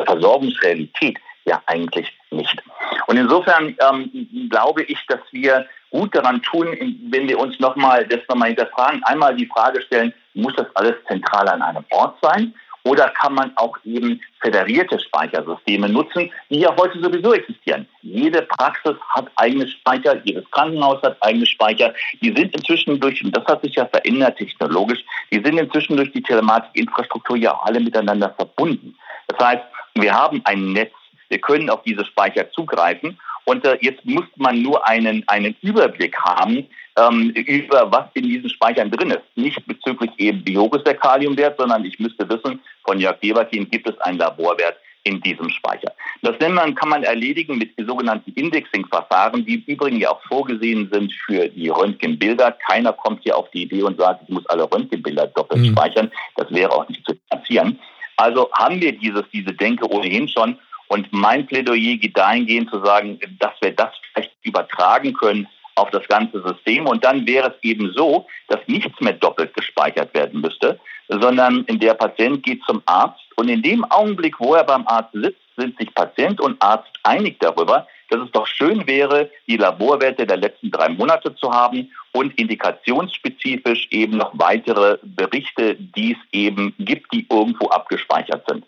Versorgungsrealität 0.07 1.19
ja 1.45 1.63
eigentlich 1.67 2.13
nicht. 2.31 2.63
Und 3.07 3.17
insofern 3.17 3.77
ähm, 3.81 4.49
glaube 4.51 4.83
ich, 4.85 4.99
dass 5.07 5.21
wir 5.33 5.67
gut 5.91 6.15
daran 6.15 6.43
tun, 6.43 6.69
wenn 7.11 7.29
wir 7.29 7.39
uns 7.39 7.59
nochmal 7.61 8.07
das 8.07 8.21
nochmal 8.29 8.49
hinterfragen, 8.49 9.03
einmal 9.05 9.35
die 9.35 9.47
Frage 9.47 9.81
stellen, 9.83 10.13
muss 10.35 10.55
das 10.57 10.67
alles 10.75 10.95
zentral 11.09 11.49
an 11.49 11.63
einem 11.63 11.85
Ort 11.91 12.17
sein? 12.23 12.55
Oder 12.87 13.09
kann 13.09 13.35
man 13.35 13.51
auch 13.57 13.77
eben 13.85 14.21
föderierte 14.39 15.01
Speichersysteme 15.01 15.89
nutzen, 15.89 16.31
die 16.51 16.61
ja 16.61 16.73
heute 16.79 17.01
sowieso 17.01 17.35
existieren? 17.35 17.89
Jede 18.03 18.43
Praxis 18.43 18.95
hat 19.09 19.27
eigene 19.35 19.67
Speicher, 19.67 20.21
jedes 20.23 20.49
Krankenhaus 20.53 21.03
hat 21.03 21.17
eigene 21.21 21.47
Speicher. 21.47 21.93
Die 22.23 22.33
sind 22.33 22.55
inzwischen 22.55 23.01
durch, 23.01 23.25
und 23.25 23.37
das 23.37 23.45
hat 23.47 23.63
sich 23.63 23.75
ja 23.75 23.87
verändert 23.87 24.39
technologisch, 24.39 25.01
die 25.33 25.43
sind 25.45 25.59
inzwischen 25.59 25.97
durch 25.97 26.13
die 26.13 26.23
Telematikinfrastruktur 26.23 27.37
ja 27.37 27.59
alle 27.65 27.81
miteinander 27.81 28.33
verbunden. 28.37 28.97
Das 29.27 29.45
heißt, 29.45 29.65
wir 29.95 30.15
haben 30.15 30.41
ein 30.45 30.73
Netz, 30.73 30.93
wir 31.29 31.41
können 31.41 31.71
auf 31.71 31.83
diese 31.83 32.05
Speicher 32.05 32.49
zugreifen 32.53 33.19
und 33.47 33.65
äh, 33.65 33.79
jetzt 33.81 34.05
muss 34.05 34.25
man 34.37 34.61
nur 34.61 34.87
einen, 34.87 35.23
einen 35.29 35.55
Überblick 35.63 36.17
haben 36.19 36.67
ähm, 36.99 37.31
über, 37.31 37.91
was 37.93 38.07
in 38.15 38.25
diesen 38.25 38.51
Speichern 38.51 38.91
drin 38.91 39.11
ist. 39.11 39.23
Nicht 39.37 39.65
bezüglich 39.67 40.11
eben, 40.19 40.43
wie 40.47 40.59
hoch 40.59 40.75
ist 40.75 40.87
der 40.87 40.95
Kaliumwert, 40.95 41.57
sondern 41.59 41.85
ich 41.85 41.99
müsste 41.99 42.29
wissen, 42.29 42.61
von 42.85 42.99
Jörg 42.99 43.21
Deverkin 43.21 43.71
gibt 43.71 43.89
es 43.89 43.99
einen 44.01 44.19
Laborwert 44.19 44.77
in 45.05 45.21
diesem 45.21 45.49
Speicher. 45.51 45.93
Das 46.23 46.35
man, 46.51 46.75
kann 46.75 46.89
man 46.89 47.05
erledigen 47.05 47.59
mit 47.59 47.71
sogenannten 47.87 48.33
Indexing-Verfahren, 48.33 49.47
die 49.47 49.63
übrigens 49.67 50.03
ja 50.03 50.11
auch 50.11 50.23
vorgesehen 50.23 50.91
sind 50.93 51.13
für 51.13 51.49
die 51.49 51.69
Röntgenbilder. 51.69 52.51
Keiner 52.69 52.93
kommt 52.93 53.23
hier 53.23 53.37
auf 53.37 53.49
die 53.53 53.63
Idee 53.63 53.83
und 53.83 53.99
sagt, 53.99 54.23
ich 54.25 54.29
muss 54.31 54.45
alle 54.47 54.65
Röntgenbilder 54.65 55.29
doppelt 55.29 55.61
mhm. 55.61 55.67
speichern. 55.67 56.11
Das 56.35 56.51
wäre 56.51 56.73
auch 56.73 56.89
nicht 56.89 57.07
zu 57.07 57.15
finanzieren. 57.29 57.79
Also 58.17 58.51
haben 58.55 58.81
wir 58.81 58.99
dieses, 58.99 59.23
diese 59.33 59.53
Denke 59.53 59.89
ohnehin 59.89 60.29
schon 60.29 60.59
und 60.89 61.13
mein 61.13 61.47
Plädoyer 61.47 61.97
geht 61.97 62.17
dahingehend 62.17 62.71
zu 62.71 62.85
sagen, 62.85 63.19
dass 63.39 63.53
wir 63.61 63.73
das 63.73 63.91
vielleicht 64.13 64.33
übertragen 64.43 65.13
können 65.15 65.49
auf 65.75 65.91
das 65.91 66.07
ganze 66.09 66.43
System. 66.43 66.87
Und 66.87 67.05
dann 67.05 67.27
wäre 67.27 67.49
es 67.49 67.63
eben 67.63 67.93
so, 67.95 68.27
dass 68.49 68.61
nichts 68.67 68.99
mehr 69.01 69.13
doppelt 69.13 69.55
gespeichert 69.55 70.15
werden 70.15 70.41
müsste, 70.41 70.79
sondern 71.09 71.65
der 71.69 71.95
Patient 71.95 72.43
geht 72.43 72.63
zum 72.65 72.83
Arzt 72.87 73.21
und 73.37 73.49
in 73.49 73.63
dem 73.63 73.85
Augenblick, 73.85 74.41
wo 74.41 74.55
er 74.55 74.65
beim 74.65 74.87
Arzt 74.87 75.13
sitzt, 75.13 75.41
sind 75.57 75.79
sich 75.79 75.95
Patient 75.95 76.41
und 76.41 76.61
Arzt 76.63 76.91
einig 77.03 77.39
darüber, 77.41 77.87
dass 78.11 78.21
es 78.21 78.31
doch 78.33 78.47
schön 78.47 78.87
wäre, 78.87 79.31
die 79.47 79.57
Laborwerte 79.57 80.27
der 80.27 80.37
letzten 80.37 80.71
drei 80.71 80.89
Monate 80.89 81.35
zu 81.35 81.51
haben 81.51 81.91
und 82.13 82.39
indikationsspezifisch 82.39 83.89
eben 83.91 84.17
noch 84.17 84.33
weitere 84.35 84.99
Berichte, 85.03 85.75
die 85.75 86.13
es 86.13 86.19
eben 86.33 86.75
gibt, 86.79 87.13
die 87.13 87.27
irgendwo 87.29 87.69
abgespeichert 87.69 88.45
sind 88.49 88.65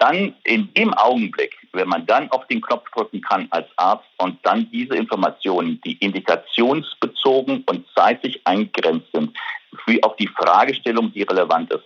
dann 0.00 0.34
in 0.44 0.72
dem 0.74 0.94
Augenblick, 0.94 1.56
wenn 1.72 1.88
man 1.88 2.06
dann 2.06 2.30
auf 2.30 2.46
den 2.46 2.60
Knopf 2.62 2.90
drücken 2.90 3.20
kann 3.20 3.46
als 3.50 3.68
Arzt 3.76 4.08
und 4.16 4.38
dann 4.44 4.68
diese 4.72 4.96
Informationen, 4.96 5.80
die 5.84 5.92
indikationsbezogen 5.98 7.62
und 7.66 7.86
zeitlich 7.94 8.40
eingegrenzt 8.44 9.08
sind, 9.12 9.36
wie 9.86 10.02
auf 10.02 10.16
die 10.16 10.26
Fragestellung, 10.26 11.12
die 11.12 11.22
relevant 11.22 11.70
ist, 11.72 11.84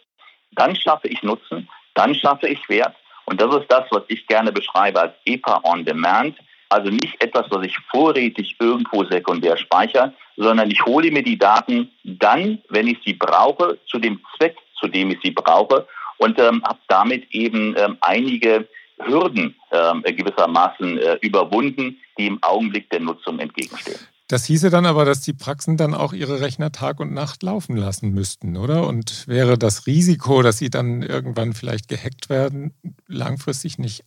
dann 0.53 0.77
schaffe 0.77 1.09
ich 1.09 1.23
Nutzen, 1.23 1.69
dann 1.95 2.15
schaffe 2.15 2.47
ich 2.47 2.69
Wert. 2.69 2.95
Und 3.27 3.41
das 3.41 3.53
ist 3.57 3.67
das, 3.69 3.85
was 3.91 4.05
ich 4.09 4.27
gerne 4.29 4.53
beschreibe 4.53 5.01
als 5.01 5.15
EPA 5.25 5.61
on 5.65 5.85
Demand. 5.85 6.39
Also 6.69 6.91
nicht 6.91 7.23
etwas, 7.23 7.47
was 7.51 7.67
ich 7.67 7.77
vorrätig 7.91 8.57
irgendwo 8.61 9.05
sekundär 9.05 9.57
speichere, 9.57 10.13
sondern 10.37 10.71
ich 10.71 10.85
hole 10.85 11.11
mir 11.11 11.23
die 11.23 11.39
Daten 11.39 11.91
dann, 12.05 12.63
wenn 12.69 12.87
ich 12.87 12.99
sie 13.05 13.15
brauche, 13.15 13.79
zu 13.87 13.99
dem 13.99 14.21
Zweck, 14.37 14.57
zu 14.79 14.87
dem 14.87 15.11
ich 15.11 15.19
sie 15.23 15.31
brauche 15.31 15.87
und 16.19 16.39
ähm, 16.39 16.63
habe 16.65 16.79
damit 16.89 17.31
eben 17.31 17.75
ähm, 17.77 17.97
einige 18.01 18.69
Hürden 18.99 19.55
ähm, 19.73 20.03
gewissermaßen 20.03 20.99
äh, 20.99 21.19
überwunden, 21.21 21.99
die 22.19 22.27
im 22.27 22.43
Augenblick 22.43 22.89
der 22.91 23.01
Nutzung 23.01 23.39
entgegenstehen. 23.39 23.99
Das 24.29 24.47
hieße 24.47 24.71
dann 24.71 24.87
aber, 24.87 25.05
dass 25.05 25.21
die 25.21 25.35
Praxen 25.35 25.77
dann 25.77 25.93
auch 25.93 26.15
ihre 26.15 26.41
Rechner 26.41 26.73
Tag 26.73 26.99
und 26.99 27.13
Nacht 27.13 27.43
laufen 27.43 27.77
lassen 27.77 28.13
müssten, 28.13 28.57
oder? 28.57 28.87
Und 28.87 29.29
wäre 29.29 29.59
das 29.59 29.87
Risiko, 29.87 30.43
dass 30.43 30.59
sie 30.59 30.71
dann 30.71 31.03
irgendwann 31.03 31.53
vielleicht 31.53 31.89
gehackt 31.89 32.31
werden, 32.31 32.73
langfristig 33.07 33.79
nicht 33.79 34.05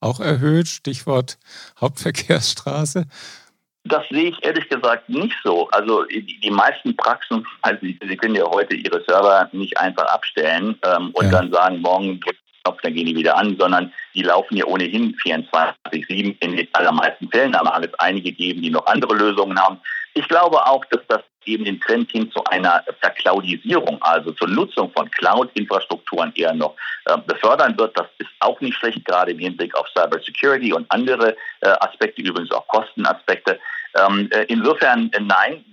auch 0.00 0.20
erhöht? 0.20 0.68
Stichwort 0.68 1.38
Hauptverkehrsstraße. 1.80 3.04
Das 3.88 4.06
sehe 4.10 4.30
ich 4.30 4.44
ehrlich 4.44 4.68
gesagt 4.68 5.08
nicht 5.08 5.34
so. 5.42 5.68
Also 5.70 6.04
die, 6.04 6.50
meisten 6.50 6.96
Praxen, 6.96 7.46
also 7.62 7.78
Sie, 7.80 8.16
können 8.16 8.34
ja 8.34 8.44
heute 8.44 8.74
Ihre 8.74 9.02
Server 9.04 9.48
nicht 9.52 9.78
einfach 9.78 10.06
abstellen 10.06 10.78
ähm, 10.84 11.10
und 11.12 11.26
ja. 11.26 11.30
dann 11.30 11.50
sagen, 11.50 11.80
morgen 11.80 12.20
Knopf, 12.20 12.80
dann 12.82 12.94
gehen 12.94 13.06
die 13.06 13.16
wieder 13.16 13.36
an, 13.36 13.56
sondern 13.58 13.92
die 14.14 14.22
laufen 14.22 14.56
ja 14.56 14.66
ohnehin 14.66 15.16
24-7 15.16 16.36
in 16.40 16.56
den 16.56 16.68
allermeisten 16.72 17.28
Fällen. 17.30 17.52
Da 17.52 17.62
mag 17.62 17.84
es 17.84 17.94
einige 17.98 18.32
geben, 18.32 18.62
die 18.62 18.70
noch 18.70 18.86
andere 18.86 19.14
Lösungen 19.14 19.58
haben. 19.58 19.78
Ich 20.14 20.28
glaube 20.28 20.64
auch, 20.66 20.84
dass 20.86 21.00
das 21.08 21.22
eben 21.48 21.64
den 21.64 21.80
Trend 21.80 22.10
hin 22.10 22.30
zu 22.30 22.44
einer 22.44 22.84
Vercloudisierung, 23.00 23.98
also 24.02 24.32
zur 24.32 24.48
Nutzung 24.48 24.90
von 24.92 25.10
Cloud-Infrastrukturen 25.10 26.32
eher 26.34 26.54
noch 26.54 26.76
äh, 27.06 27.16
befördern 27.26 27.76
wird. 27.78 27.98
Das 27.98 28.06
ist 28.18 28.30
auch 28.40 28.60
nicht 28.60 28.76
schlecht, 28.76 29.04
gerade 29.04 29.32
im 29.32 29.38
Hinblick 29.38 29.74
auf 29.76 29.88
Cybersecurity 29.88 30.72
und 30.72 30.90
andere 30.90 31.36
äh, 31.60 31.68
Aspekte, 31.80 32.22
übrigens 32.22 32.50
auch 32.52 32.66
Kostenaspekte. 32.68 33.58
Ähm, 33.98 34.28
äh, 34.30 34.44
insofern, 34.48 35.10
äh, 35.12 35.20
nein, 35.20 35.64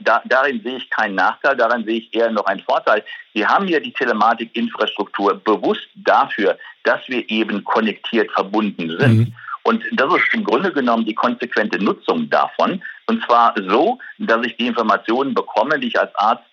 da, 0.00 0.22
darin 0.24 0.62
sehe 0.62 0.76
ich 0.76 0.90
keinen 0.90 1.16
Nachteil, 1.16 1.56
darin 1.56 1.84
sehe 1.84 1.98
ich 1.98 2.14
eher 2.14 2.30
noch 2.30 2.46
einen 2.46 2.60
Vorteil. 2.62 3.04
Wir 3.32 3.48
haben 3.48 3.66
ja 3.68 3.80
die 3.80 3.92
Telematikinfrastruktur 3.92 5.34
bewusst 5.42 5.88
dafür, 5.94 6.58
dass 6.84 7.00
wir 7.08 7.28
eben 7.28 7.64
konnektiert 7.64 8.30
verbunden 8.32 8.96
sind. 8.98 9.18
Mhm. 9.18 9.34
Und 9.64 9.82
das 9.92 10.14
ist 10.14 10.34
im 10.34 10.44
Grunde 10.44 10.72
genommen 10.72 11.06
die 11.06 11.14
konsequente 11.14 11.82
Nutzung 11.82 12.28
davon. 12.28 12.82
Und 13.06 13.24
zwar 13.24 13.54
so, 13.68 13.98
dass 14.18 14.46
ich 14.46 14.56
die 14.56 14.66
Informationen 14.66 15.34
bekomme, 15.34 15.78
die 15.78 15.88
ich 15.88 15.98
als 15.98 16.14
Arzt 16.16 16.44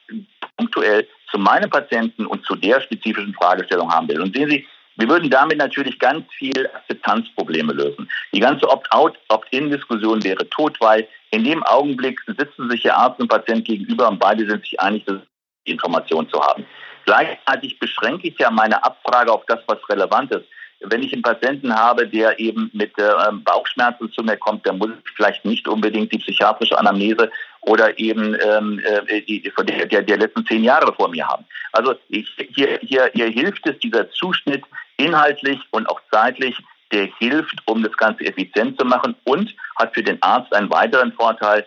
punktuell 0.57 1.07
zu 1.29 1.37
meinem 1.37 1.69
Patienten 1.69 2.25
und 2.25 2.45
zu 2.45 2.55
der 2.55 2.79
spezifischen 2.81 3.33
Fragestellung 3.33 3.91
haben 3.91 4.07
will. 4.07 4.21
Und 4.21 4.35
sehen 4.35 4.49
Sie, 4.49 4.65
wir 4.97 5.09
würden 5.09 5.29
damit 5.29 5.57
natürlich 5.57 5.97
ganz 5.99 6.25
viel 6.33 6.67
Akzeptanzprobleme 6.67 7.73
lösen. 7.73 8.09
Die 8.33 8.39
ganze 8.39 8.69
Opt-out, 8.69 9.17
Opt-in-Diskussion 9.29 10.23
wäre 10.23 10.47
tot, 10.49 10.77
weil 10.79 11.07
in 11.31 11.43
dem 11.43 11.63
Augenblick 11.63 12.21
sitzen 12.27 12.69
sich 12.69 12.83
der 12.83 12.97
Arzt 12.97 13.19
und 13.19 13.29
Patient 13.29 13.65
gegenüber 13.65 14.09
und 14.09 14.19
beide 14.19 14.45
sind 14.45 14.63
sich 14.63 14.79
einig, 14.79 15.05
die 15.05 15.71
Information 15.71 16.29
zu 16.29 16.41
haben. 16.41 16.65
Gleichzeitig 17.05 17.79
beschränke 17.79 18.27
ich 18.27 18.37
ja 18.37 18.51
meine 18.51 18.83
Abfrage 18.83 19.31
auf 19.31 19.45
das, 19.47 19.59
was 19.67 19.77
relevant 19.89 20.31
ist. 20.31 20.45
Wenn 20.81 21.03
ich 21.03 21.13
einen 21.13 21.21
Patienten 21.21 21.75
habe, 21.75 22.07
der 22.07 22.39
eben 22.39 22.69
mit 22.73 22.97
äh, 22.97 23.11
Bauchschmerzen 23.43 24.11
zu 24.11 24.23
mir 24.23 24.37
kommt, 24.37 24.65
dann 24.65 24.79
muss 24.79 24.89
ich 24.89 25.11
vielleicht 25.15 25.45
nicht 25.45 25.67
unbedingt 25.67 26.11
die 26.11 26.17
psychiatrische 26.17 26.77
Anamnese 26.77 27.31
oder 27.61 27.97
eben 27.99 28.35
ähm, 28.43 28.81
äh, 28.83 29.21
die, 29.21 29.41
der, 29.41 29.85
der, 29.85 30.01
der 30.01 30.17
letzten 30.17 30.45
zehn 30.47 30.63
Jahre 30.63 30.91
vor 30.93 31.09
mir 31.09 31.27
haben. 31.27 31.45
Also 31.71 31.93
ich, 32.09 32.27
hier, 32.55 32.79
hier, 32.81 33.11
hier 33.13 33.27
hilft 33.27 33.67
es, 33.67 33.77
dieser 33.79 34.09
Zuschnitt 34.09 34.63
inhaltlich 34.97 35.59
und 35.69 35.87
auch 35.87 36.01
zeitlich, 36.11 36.57
der 36.91 37.09
hilft, 37.19 37.55
um 37.65 37.83
das 37.83 37.95
Ganze 37.97 38.25
effizient 38.25 38.79
zu 38.79 38.85
machen 38.85 39.15
und 39.23 39.53
hat 39.77 39.93
für 39.93 40.03
den 40.03 40.21
Arzt 40.21 40.53
einen 40.53 40.71
weiteren 40.71 41.13
Vorteil, 41.13 41.65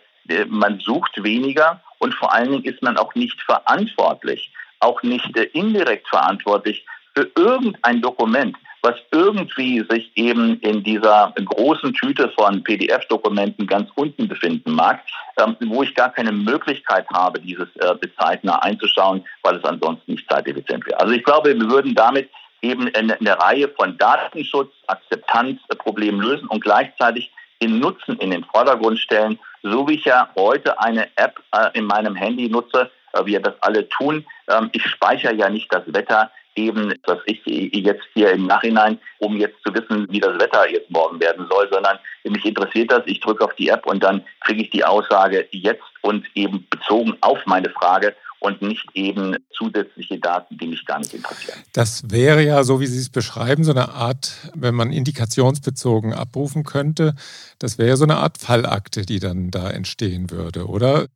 man 0.49 0.81
sucht 0.81 1.23
weniger 1.23 1.83
und 1.99 2.15
vor 2.15 2.33
allen 2.33 2.51
Dingen 2.51 2.65
ist 2.65 2.83
man 2.83 2.97
auch 2.97 3.15
nicht 3.15 3.41
verantwortlich, 3.43 4.53
auch 4.81 5.03
nicht 5.03 5.37
äh, 5.37 5.45
indirekt 5.53 6.09
verantwortlich 6.09 6.85
für 7.15 7.31
irgendein 7.37 8.03
Dokument, 8.03 8.57
was 8.83 8.97
irgendwie 9.13 9.83
sich 9.89 10.11
eben 10.15 10.61
in 10.61 10.83
dieser 10.83 11.33
großen 11.43 11.95
Tüte 11.95 12.31
von 12.39 12.63
PDF-Dokumenten 12.63 13.67
ganz 13.67 13.89
unten 13.95 14.29
befinden 14.29 14.73
mag, 14.73 15.01
ähm, 15.39 15.57
wo 15.67 15.83
ich 15.83 15.95
gar 15.95 16.13
keine 16.13 16.33
Möglichkeit 16.33 17.07
habe, 17.11 17.41
dieses 17.41 17.69
äh, 17.77 17.95
zeitnah 18.19 18.59
einzuschauen, 18.59 19.25
weil 19.43 19.57
es 19.57 19.65
ansonsten 19.65 20.13
nicht 20.13 20.29
zeiteffizient 20.29 20.85
wäre. 20.87 21.01
Also 21.01 21.15
ich 21.15 21.25
glaube, 21.25 21.59
wir 21.59 21.71
würden 21.71 21.95
damit 21.95 22.29
eben 22.65 22.91
eine, 22.95 23.39
Reihe 23.39 23.69
von 23.69 23.99
Datenschutz, 23.99 24.73
Akzeptanzproblemen 24.87 26.21
lösen 26.21 26.49
und 26.49 26.65
gleichzeitig 26.65 27.31
den 27.63 27.79
Nutzen 27.79 28.19
in 28.19 28.31
den 28.31 28.45
Vordergrund 28.45 28.99
stellen, 28.99 29.39
so 29.63 29.87
wie 29.89 29.95
ich 29.95 30.05
ja 30.05 30.29
heute 30.37 30.81
eine 30.81 31.09
App 31.17 31.41
äh, 31.53 31.71
in 31.75 31.85
meinem 31.85 32.15
Handy 32.15 32.49
nutze, 32.49 32.91
äh, 33.13 33.25
wir 33.25 33.41
das 33.41 33.55
alle 33.61 33.89
tun. 33.89 34.25
Ähm, 34.49 34.71
ich 34.73 34.85
speichere 34.87 35.35
ja 35.35 35.49
nicht 35.49 35.73
das 35.73 35.83
Wetter 35.87 36.31
eben, 36.57 36.95
was 37.05 37.19
ich 37.27 37.41
jetzt 37.45 38.05
hier 38.15 38.31
im 38.31 38.47
Nachhinein, 38.47 38.99
um 39.19 39.37
jetzt 39.37 39.57
zu 39.67 39.75
wissen, 39.75 40.07
wie 40.11 40.21
das 40.21 40.39
Wetter 40.39 40.71
jetzt 40.71 40.91
morgen 40.91 41.21
werden 41.21 41.47
soll, 41.51 41.69
sondern 41.71 41.99
mich 42.23 42.45
interessiert 42.45 42.93
das, 42.93 43.03
ich 43.07 43.21
drücke 43.21 43.45
auf 43.45 43.55
die 43.55 43.69
App 43.69 43.87
und 43.87 44.05
dann 44.05 44.25
kriege 44.41 44.63
ich 44.63 44.71
die 44.71 44.85
Aussage 44.85 45.49
jetzt 45.51 45.83
und 46.03 46.25
eben 46.37 46.65
bezogen 46.71 47.17
auf 47.23 47.39
meine 47.47 47.71
Frage 47.71 48.15
und 48.45 48.61
nicht 48.61 48.87
eben 48.93 49.37
zusätzliche 49.57 50.19
Daten, 50.19 50.59
die 50.59 50.67
mich 50.67 50.85
gar 50.85 50.99
nicht 50.99 51.15
interessieren. 51.15 51.59
Das 51.73 52.11
wäre 52.11 52.45
ja, 52.45 52.63
so 52.63 52.79
wie 52.79 52.87
Sie 52.87 52.99
es 52.99 53.09
beschreiben, 53.09 53.65
so 53.65 53.71
eine 53.71 53.89
Art, 53.89 54.51
wenn 54.55 54.75
man 54.75 54.93
indikationsbezogen 54.93 56.13
abrufen 56.13 56.63
könnte, 56.63 57.15
das 57.59 57.79
wäre 57.79 57.97
so 57.97 58.05
eine 58.05 58.19
Art 58.19 58.37
Fallakte, 58.37 59.07
die 59.07 59.19
dann 59.19 59.51
da 59.51 59.71
entstehen 59.71 60.31
würde, 60.31 60.67
oder? 60.67 61.07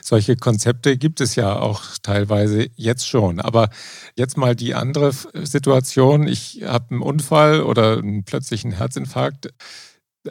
Solche 0.00 0.36
Konzepte 0.36 0.96
gibt 0.96 1.20
es 1.20 1.36
ja 1.36 1.58
auch 1.58 1.82
teilweise 2.02 2.68
jetzt 2.76 3.06
schon. 3.06 3.38
Aber 3.38 3.68
jetzt 4.16 4.38
mal 4.38 4.56
die 4.56 4.74
andere 4.74 5.12
Situation, 5.12 6.26
ich 6.26 6.62
habe 6.64 6.92
einen 6.92 7.02
Unfall 7.02 7.60
oder 7.60 7.98
einen 7.98 8.24
plötzlichen 8.24 8.72
Herzinfarkt. 8.72 9.50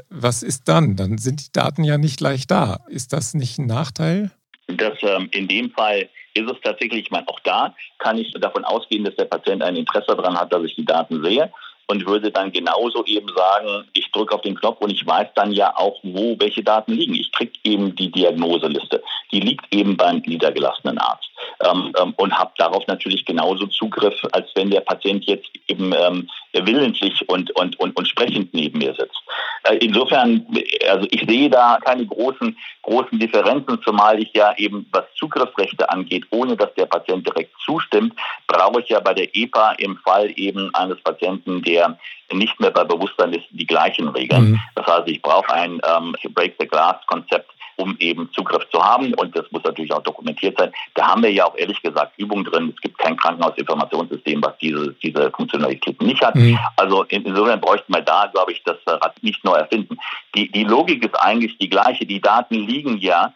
Was 0.10 0.42
ist 0.42 0.68
dann? 0.68 0.96
Dann 0.96 1.20
sind 1.20 1.46
die 1.46 1.52
Daten 1.52 1.84
ja 1.84 2.00
nicht 2.00 2.18
gleich 2.18 2.48
da. 2.48 2.80
Ist 2.90 3.14
das 3.14 3.36
nicht 3.36 3.60
ein 3.60 3.68
Nachteil? 3.68 4.32
dass 4.68 4.98
ähm, 5.02 5.30
in 5.32 5.48
dem 5.48 5.72
Fall 5.72 6.10
ist 6.38 6.52
es 6.52 6.62
tatsächlich, 6.62 7.06
ich 7.06 7.12
meine, 7.12 7.28
auch 7.28 7.40
da 7.42 7.74
kann 7.98 8.18
ich 8.18 8.32
davon 8.34 8.66
ausgehen, 8.66 9.04
dass 9.04 9.16
der 9.16 9.26
Patient 9.26 9.64
ein 9.64 9.76
Interesse 9.76 10.16
daran 10.16 10.40
hat, 10.40 10.54
dass 10.54 10.64
ich 10.64 10.76
die 10.76 10.86
Daten 10.86 11.24
sehe 11.24 11.52
und 11.88 12.06
würde 12.06 12.32
dann 12.32 12.52
genauso 12.52 13.04
eben 13.06 13.30
sagen, 13.34 13.86
ich 13.94 14.12
drücke 14.12 14.36
auf 14.36 14.42
den 14.42 14.56
Knopf 14.56 14.82
und 14.82 14.92
ich 14.92 15.06
weiß 15.06 15.28
dann 15.36 15.54
ja 15.54 15.74
auch, 15.76 15.98
wo 16.04 16.36
welche 16.40 16.64
Daten 16.64 16.94
liegen. 16.94 17.16
Ich 17.16 17.32
kriege 17.32 17.54
eben 17.64 17.96
die 17.96 18.12
Diagnoseliste. 18.12 19.02
Die 19.32 19.40
liegt 19.40 19.74
eben 19.74 19.96
beim 19.96 20.18
niedergelassenen 20.18 20.98
Arzt 20.98 21.30
ähm, 21.62 21.94
ähm, 22.00 22.14
und 22.18 22.38
habe 22.38 22.52
darauf 22.58 22.86
natürlich 22.88 23.26
genauso 23.26 23.68
Zugriff, 23.68 24.16
als 24.34 24.50
wenn 24.56 24.70
der 24.70 24.82
Patient 24.82 25.26
jetzt 25.26 25.50
eben 25.68 25.94
ähm, 25.94 26.30
willentlich 26.66 27.28
und, 27.30 27.56
und, 27.56 27.80
und, 27.80 27.96
und 27.96 28.08
sprechend 28.08 28.54
neben 28.54 28.80
mir 28.80 28.94
sitzt. 28.94 29.22
Äh, 29.64 29.78
insofern, 29.78 30.46
also 30.90 31.08
ich 31.12 31.26
sehe 31.28 31.50
da 31.50 31.78
keine 31.84 32.06
großen, 32.06 32.58
großen 32.84 33.20
Differenzen, 33.20 33.82
zumal 33.84 34.20
ich 34.20 34.32
ja 34.34 34.54
eben, 34.58 34.88
was 34.92 35.04
Zugriffsrechte 35.16 35.90
angeht, 35.90 36.26
ohne 36.32 36.56
dass 36.56 36.74
der 36.76 36.86
Patient 36.86 37.28
direkt 37.28 37.54
zustimmt, 37.64 38.14
brauche 38.48 38.82
ich 38.82 38.90
ja 38.90 39.00
bei 39.00 39.14
der 39.14 39.36
EPA 39.36 39.74
im 39.74 39.98
Fall 39.98 40.32
eben 40.36 40.74
eines 40.74 41.02
Patienten, 41.02 41.62
der 41.62 41.98
nicht 42.34 42.60
mehr 42.60 42.72
bei 42.72 42.84
Bewusstsein 42.84 43.34
ist, 43.34 43.46
die 43.52 43.66
gleichen 43.66 44.10
Regeln. 44.10 44.52
Mhm. 44.52 44.60
Das 44.76 44.86
heißt, 44.86 45.08
ich 45.08 45.22
brauche 45.22 45.52
ein 45.54 45.80
ähm, 45.88 46.16
Break 46.34 46.56
the 46.60 46.68
Glass 46.68 46.98
Konzept, 47.08 47.52
um 47.78 47.96
eben 48.00 48.30
Zugriff 48.34 48.68
zu 48.70 48.84
haben. 48.84 49.14
Und 49.14 49.36
das 49.36 49.46
muss 49.52 49.64
natürlich 49.64 49.94
auch 49.94 50.04
dokumentiert 50.04 50.58
sein. 50.58 50.72
Da 50.96 51.08
haben 51.08 51.24
wir 51.24 51.32
ja 51.32 51.46
auch 51.46 51.56
ehrlich 51.58 51.82
gesagt 51.82 52.14
Übungen 52.18 52.44
drin. 52.44 52.74
Es 52.76 52.82
gibt 52.82 52.98
kein 52.98 53.16
Krankenhausinformationssystem, 53.16 54.44
was 54.44 54.58
diese, 54.58 54.94
diese 55.02 55.32
Funktionalitäten 55.32 56.06
nicht 56.06 56.22
hat. 56.22 56.36
Mhm. 56.36 56.60
Also 56.76 57.04
insofern 57.04 57.62
bräuchten 57.62 57.94
wir 57.94 58.02
da, 58.02 58.28
glaube 58.34 58.52
ich, 58.52 58.64
das 58.64 58.78
Rad 58.86 59.16
nicht 59.24 59.44
neu 59.44 59.56
erfinden. 59.56 59.98
Die, 60.36 60.52
die 60.52 60.64
Logik 60.64 61.04
ist 61.04 61.16
eigentlich 61.16 61.58
die 61.58 61.70
gleiche. 61.70 62.06
Die 62.06 62.20
Daten 62.20 62.56
liegen 62.56 62.98
ja 62.98 63.34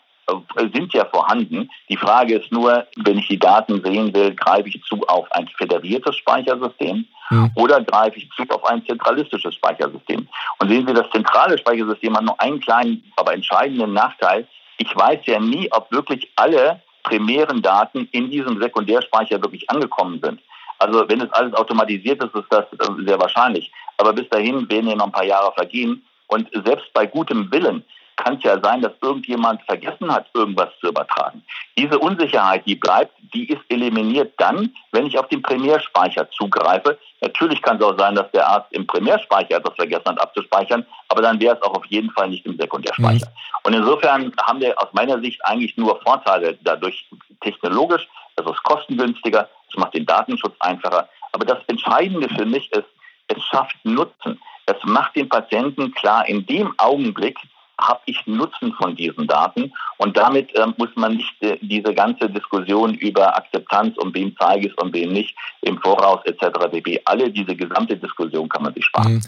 sind 0.73 0.93
ja 0.93 1.05
vorhanden. 1.05 1.69
Die 1.89 1.97
Frage 1.97 2.35
ist 2.35 2.51
nur, 2.51 2.85
wenn 2.97 3.17
ich 3.17 3.27
die 3.27 3.39
Daten 3.39 3.83
sehen 3.83 4.13
will, 4.13 4.33
greife 4.35 4.69
ich 4.69 4.81
zu 4.83 5.01
auf 5.07 5.31
ein 5.31 5.47
föderiertes 5.57 6.15
Speichersystem 6.17 7.05
mhm. 7.29 7.51
oder 7.55 7.81
greife 7.81 8.17
ich 8.17 8.29
zu 8.31 8.43
auf 8.49 8.63
ein 8.65 8.85
zentralistisches 8.85 9.55
Speichersystem. 9.55 10.27
Und 10.59 10.69
sehen 10.69 10.87
Sie, 10.87 10.93
das 10.93 11.09
zentrale 11.11 11.57
Speichersystem 11.57 12.15
hat 12.15 12.23
nur 12.23 12.39
einen 12.39 12.59
kleinen, 12.59 13.03
aber 13.15 13.33
entscheidenden 13.33 13.93
Nachteil. 13.93 14.47
Ich 14.77 14.95
weiß 14.95 15.19
ja 15.25 15.39
nie, 15.39 15.69
ob 15.71 15.91
wirklich 15.91 16.29
alle 16.35 16.81
primären 17.03 17.61
Daten 17.61 18.07
in 18.11 18.29
diesem 18.29 18.61
Sekundärspeicher 18.61 19.41
wirklich 19.41 19.69
angekommen 19.69 20.19
sind. 20.23 20.39
Also 20.79 21.07
wenn 21.07 21.21
es 21.21 21.31
alles 21.33 21.53
automatisiert 21.53 22.23
ist, 22.23 22.35
ist 22.35 22.47
das 22.49 22.65
äh, 22.73 23.05
sehr 23.05 23.19
wahrscheinlich. 23.19 23.71
Aber 23.97 24.13
bis 24.13 24.27
dahin 24.29 24.69
werden 24.69 24.89
ja 24.89 24.95
noch 24.95 25.05
ein 25.05 25.11
paar 25.11 25.25
Jahre 25.25 25.51
vergehen. 25.53 26.03
Und 26.27 26.49
selbst 26.65 26.91
bei 26.93 27.05
gutem 27.05 27.51
Willen 27.51 27.83
kann 28.21 28.36
es 28.36 28.43
ja 28.43 28.60
sein, 28.62 28.81
dass 28.81 28.93
irgendjemand 29.01 29.62
vergessen 29.63 30.12
hat, 30.12 30.27
irgendwas 30.34 30.69
zu 30.79 30.88
übertragen. 30.88 31.43
Diese 31.77 31.97
Unsicherheit, 31.97 32.65
die 32.65 32.75
bleibt, 32.75 33.13
die 33.34 33.49
ist 33.49 33.62
eliminiert 33.69 34.34
dann, 34.38 34.73
wenn 34.91 35.07
ich 35.07 35.17
auf 35.17 35.27
den 35.29 35.41
Primärspeicher 35.41 36.29
zugreife. 36.31 36.97
Natürlich 37.21 37.62
kann 37.62 37.77
es 37.77 37.84
auch 37.84 37.97
sein, 37.97 38.15
dass 38.15 38.29
der 38.31 38.47
Arzt 38.47 38.71
im 38.71 38.86
Primärspeicher 38.86 39.57
etwas 39.57 39.75
vergessen 39.75 40.05
hat 40.05 40.21
abzuspeichern, 40.21 40.86
aber 41.10 41.21
dann 41.21 41.39
wäre 41.39 41.55
es 41.55 41.62
auch 41.63 41.75
auf 41.75 41.86
jeden 41.88 42.12
Fall 42.12 42.29
nicht 42.29 42.45
im 42.45 42.57
Sekundärspeicher. 42.57 43.27
Mhm. 43.27 43.57
Und 43.63 43.73
insofern 43.73 44.31
haben 44.41 44.62
wir 44.62 44.79
aus 44.81 44.89
meiner 44.93 45.19
Sicht 45.19 45.43
eigentlich 45.45 45.75
nur 45.77 45.99
Vorteile 46.01 46.57
dadurch 46.62 47.07
technologisch. 47.41 48.07
Es 48.36 48.45
ist 48.45 48.63
kostengünstiger, 48.63 49.49
es 49.69 49.77
macht 49.77 49.93
den 49.93 50.05
Datenschutz 50.05 50.55
einfacher. 50.60 51.10
Aber 51.31 51.45
das 51.45 51.60
Entscheidende 51.67 52.29
für 52.29 52.45
mich 52.45 52.71
ist, 52.71 52.88
es 53.27 53.43
schafft 53.45 53.77
Nutzen. 53.84 54.39
Es 54.65 54.77
macht 54.84 55.15
den 55.15 55.27
Patienten 55.27 55.91
klar, 55.93 56.27
in 56.27 56.45
dem 56.45 56.73
Augenblick, 56.77 57.38
habe 57.81 58.01
ich 58.05 58.25
Nutzen 58.25 58.73
von 58.73 58.95
diesen 58.95 59.27
Daten? 59.27 59.73
Und 59.97 60.17
damit 60.17 60.55
äh, 60.55 60.65
muss 60.77 60.89
man 60.95 61.15
nicht 61.15 61.41
äh, 61.41 61.57
diese 61.61 61.93
ganze 61.93 62.29
Diskussion 62.29 62.93
über 62.93 63.35
Akzeptanz 63.35 63.97
und 63.97 64.13
wem 64.15 64.35
zeige 64.39 64.67
ich 64.67 64.73
es 64.73 64.83
und 64.83 64.93
wem 64.93 65.11
nicht 65.13 65.35
im 65.61 65.77
Voraus 65.79 66.21
etc. 66.25 66.69
pp. 66.71 67.01
Alle 67.05 67.29
diese 67.29 67.55
gesamte 67.55 67.97
Diskussion 67.97 68.47
kann 68.49 68.63
man 68.63 68.73
sich 68.73 68.85
sparen. 68.85 69.21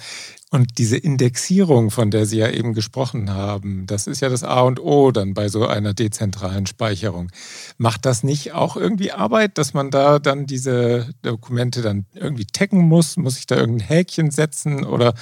Und 0.53 0.77
diese 0.77 0.97
Indexierung, 0.97 1.89
von 1.89 2.11
der 2.11 2.27
Sie 2.27 2.37
ja 2.37 2.47
eben 2.47 2.75
gesprochen 2.75 3.33
haben, 3.33 3.87
das 3.87 4.05
ist 4.05 4.21
ja 4.21 4.29
das 4.29 4.43
A 4.43 4.61
und 4.61 4.79
O 4.79 5.09
dann 5.09 5.33
bei 5.33 5.49
so 5.49 5.65
einer 5.65 5.95
dezentralen 5.95 6.67
Speicherung. 6.67 7.31
Macht 7.79 8.05
das 8.05 8.21
nicht 8.21 8.53
auch 8.53 8.77
irgendwie 8.77 9.11
Arbeit, 9.11 9.57
dass 9.57 9.73
man 9.73 9.89
da 9.89 10.19
dann 10.19 10.45
diese 10.45 11.09
Dokumente 11.23 11.81
dann 11.81 12.05
irgendwie 12.13 12.45
taggen 12.45 12.87
muss? 12.87 13.17
Muss 13.17 13.39
ich 13.39 13.47
da 13.47 13.55
irgendein 13.55 13.87
Häkchen 13.87 14.29
setzen 14.29 14.85
oder 14.85 15.15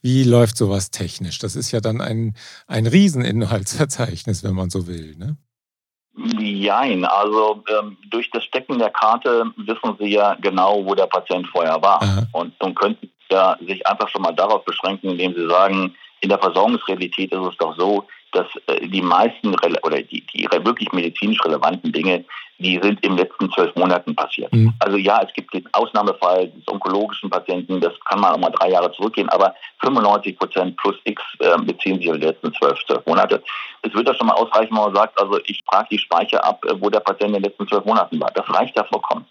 wie 0.00 0.24
läuft 0.24 0.56
sowas 0.56 0.90
technisch? 0.90 1.38
Das 1.38 1.54
ist 1.54 1.70
ja 1.70 1.82
dann 1.82 2.00
ein, 2.00 2.34
ein 2.66 2.86
Rieseninhaltsverzeichnis, 2.86 4.42
wenn 4.42 4.54
man 4.54 4.70
so 4.70 4.86
will. 4.86 5.16
Ne? 5.18 5.36
Jein, 6.40 7.04
also 7.04 7.62
ähm, 7.78 7.98
durch 8.10 8.30
das 8.30 8.42
Stecken 8.42 8.78
der 8.78 8.90
Karte 8.90 9.52
wissen 9.58 9.98
Sie 10.00 10.14
ja 10.14 10.34
genau, 10.36 10.82
wo 10.86 10.94
der 10.94 11.08
Patient 11.08 11.46
vorher 11.48 11.82
war. 11.82 12.02
Aha. 12.02 12.26
Und 12.32 12.54
dann 12.58 12.74
könnten 12.74 13.10
ja 13.30 13.56
sich 13.66 13.86
einfach 13.86 14.08
schon 14.08 14.22
mal 14.22 14.32
darauf 14.32 14.64
beschränken, 14.64 15.10
indem 15.10 15.34
sie 15.34 15.48
sagen, 15.48 15.94
in 16.20 16.28
der 16.28 16.38
Versorgungsrealität 16.38 17.32
ist 17.32 17.46
es 17.46 17.56
doch 17.58 17.76
so, 17.78 18.06
dass 18.32 18.46
äh, 18.66 18.86
die 18.86 19.02
meisten 19.02 19.54
oder 19.82 20.02
die, 20.02 20.24
die 20.26 20.48
wirklich 20.50 20.92
medizinisch 20.92 21.42
relevanten 21.44 21.92
Dinge, 21.92 22.24
die 22.58 22.78
sind 22.82 23.02
in 23.04 23.16
den 23.16 23.18
letzten 23.18 23.50
zwölf 23.52 23.74
Monaten 23.76 24.14
passiert. 24.14 24.52
Mhm. 24.52 24.74
Also 24.80 24.96
ja, 24.96 25.22
es 25.22 25.32
gibt 25.32 25.54
den 25.54 25.66
Ausnahmefall 25.72 26.48
des 26.48 26.66
onkologischen 26.68 27.30
Patienten, 27.30 27.80
das 27.80 27.92
kann 28.04 28.20
man 28.20 28.32
auch 28.32 28.38
mal 28.38 28.50
drei 28.50 28.70
Jahre 28.70 28.90
zurückgehen, 28.92 29.28
aber 29.28 29.54
95 29.80 30.38
Prozent 30.38 30.76
plus 30.76 30.96
X 31.04 31.22
äh, 31.38 31.56
beziehen 31.62 31.98
sich 31.98 32.10
auf 32.10 32.16
die 32.16 32.26
letzten 32.26 32.52
zwölf, 32.54 32.78
zwölf 32.86 33.06
Monate. 33.06 33.42
Es 33.82 33.94
wird 33.94 34.08
ja 34.08 34.14
schon 34.14 34.26
mal 34.26 34.34
ausreichen, 34.34 34.74
wenn 34.74 34.82
man 34.82 34.94
sagt, 34.94 35.18
also 35.20 35.38
ich 35.46 35.62
frage 35.66 35.88
die 35.92 35.98
Speicher 35.98 36.44
ab, 36.44 36.64
äh, 36.66 36.74
wo 36.78 36.90
der 36.90 37.00
Patient 37.00 37.28
in 37.28 37.42
den 37.42 37.44
letzten 37.44 37.68
zwölf 37.68 37.84
Monaten 37.84 38.20
war. 38.20 38.30
Das 38.32 38.48
reicht 38.52 38.76
ja 38.76 38.84
vollkommen. 38.84 39.24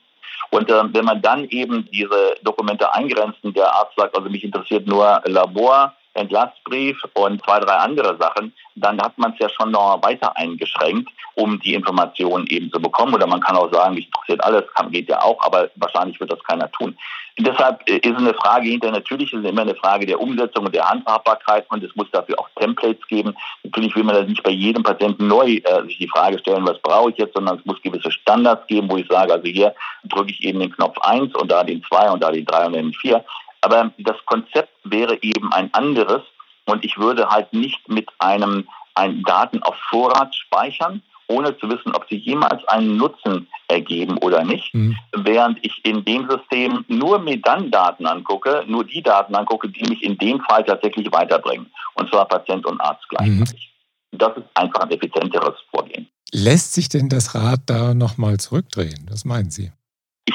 Und 0.50 0.70
äh, 0.70 0.94
wenn 0.94 1.06
man 1.06 1.22
dann 1.22 1.46
eben 1.50 1.88
diese 1.92 2.36
Dokumente 2.44 2.94
eingrenzt 2.94 3.40
und 3.44 3.56
der 3.56 3.74
Arzt 3.74 3.94
sagt, 3.98 4.16
also 4.16 4.30
mich 4.30 4.44
interessiert 4.44 4.88
nur 4.88 5.22
Labor, 5.26 5.94
Entlassbrief 6.18 6.98
und 7.14 7.44
zwei, 7.44 7.60
drei 7.60 7.76
andere 7.76 8.18
Sachen, 8.18 8.54
dann 8.76 9.02
hat 9.02 9.18
man 9.18 9.34
es 9.34 9.40
ja 9.40 9.50
schon 9.50 9.72
noch 9.72 10.02
weiter 10.04 10.36
eingeschränkt, 10.38 11.10
um 11.36 11.60
die 11.60 11.74
Informationen 11.74 12.48
eben 12.48 12.72
zu 12.72 12.80
bekommen. 12.80 13.14
Oder 13.14 13.28
man 13.28 13.42
kann 13.42 13.56
auch 13.56 13.72
sagen, 13.72 13.96
mich 13.96 14.08
interessiert 14.08 14.44
alles, 14.44 14.66
kann, 14.76 14.92
geht 14.92 15.10
ja 15.10 15.22
auch, 15.22 15.42
aber 15.46 15.70
wahrscheinlich 15.76 16.20
wird 16.20 16.32
das 16.32 16.44
keiner 16.44 16.72
tun. 16.72 16.98
Deshalb 17.40 17.88
äh, 17.88 17.98
ist 17.98 18.18
eine 18.18 18.34
Frage 18.34 18.70
hinter, 18.70 18.92
natürlich 18.92 19.32
ist 19.32 19.44
es 19.44 19.50
immer 19.50 19.62
eine 19.62 19.76
Frage 19.76 20.08
der 20.08 20.20
Umsetzung 20.20 20.66
und 20.66 20.74
der 20.74 20.90
Handhabbarkeit 20.90 21.66
und 21.70 21.84
es 21.84 21.96
muss 21.96 22.10
dafür 22.12 22.40
auch 22.40 22.50
Templates 22.60 23.06
geben. 23.08 23.36
Natürlich 23.64 23.96
will 23.96 24.04
man 24.04 24.16
das 24.16 24.28
nicht 24.28 24.42
bei 24.42 24.50
jedem 24.50 24.82
Patienten 24.82 25.28
neu 25.28 25.58
äh, 25.58 25.84
sich 25.84 26.00
die 26.00 26.08
Frage 26.08 26.40
stellen, 26.40 26.66
was 26.66 26.80
brauche 26.80 27.12
ich 27.12 27.18
jetzt, 27.18 27.36
sondern 27.36 27.60
es 27.60 27.66
muss 27.66 27.82
gewisse 27.84 28.12
Standards 28.12 28.66
geben, 28.66 28.90
wo 28.90 28.98
ich 28.98 29.08
sage, 29.08 29.34
also 29.34 29.46
hier 29.46 29.76
drücke 30.06 30.32
ich 30.32 30.44
eben 30.44 30.60
den 30.60 30.72
Knopf 30.72 30.98
1 31.00 31.36
und 31.36 31.52
da 31.52 31.64
den 31.64 31.84
2 31.84 32.10
und 32.10 32.24
da 32.24 32.32
den 32.32 32.46
3 32.46 32.66
und 32.66 32.74
den 32.74 32.94
4. 32.94 33.24
Aber 33.68 33.92
das 33.98 34.16
Konzept 34.28 34.70
wäre 34.86 35.22
eben 35.22 35.52
ein 35.52 35.74
anderes 35.74 36.22
und 36.68 36.86
ich 36.86 36.98
würde 36.98 37.28
halt 37.28 37.52
nicht 37.52 37.90
mit 37.90 38.08
einem, 38.18 38.66
einem 38.96 39.24
Daten 39.26 39.62
auf 39.62 39.76
Vorrat 39.90 40.34
speichern, 40.34 41.04
ohne 41.28 41.58
zu 41.58 41.70
wissen, 41.70 41.94
ob 41.94 42.08
sie 42.10 42.16
jemals 42.16 42.66
einen 42.70 42.96
Nutzen 42.96 43.50
ergeben 43.68 44.18
oder 44.20 44.46
nicht. 44.46 44.74
Mhm. 44.74 44.96
Während 45.18 45.60
ich 45.66 45.84
in 45.84 46.06
dem 46.06 46.30
System 46.30 46.86
nur 46.88 47.20
mir 47.20 47.42
dann 47.42 47.70
Daten 47.70 48.06
angucke, 48.06 48.64
nur 48.68 48.86
die 48.86 49.04
Daten 49.04 49.36
angucke, 49.36 49.68
die 49.68 49.84
mich 49.90 50.02
in 50.02 50.18
dem 50.18 50.40
Fall 50.44 50.64
tatsächlich 50.64 51.12
weiterbringen. 51.12 51.70
Und 51.96 52.10
zwar 52.10 52.26
Patient 52.26 52.66
und 52.66 52.80
Arzt 52.80 53.04
gleichzeitig. 53.10 53.74
Mhm. 54.14 54.18
Das 54.18 54.38
ist 54.38 54.46
einfach 54.54 54.80
ein 54.80 54.92
effizienteres 54.92 55.56
Vorgehen. 55.72 56.08
Lässt 56.32 56.74
sich 56.74 56.88
denn 56.88 57.10
das 57.10 57.36
Rad 57.36 57.60
da 57.66 57.94
nochmal 57.94 58.38
zurückdrehen? 58.38 59.10
Was 59.12 59.26
meinen 59.26 59.50
Sie? 59.50 59.74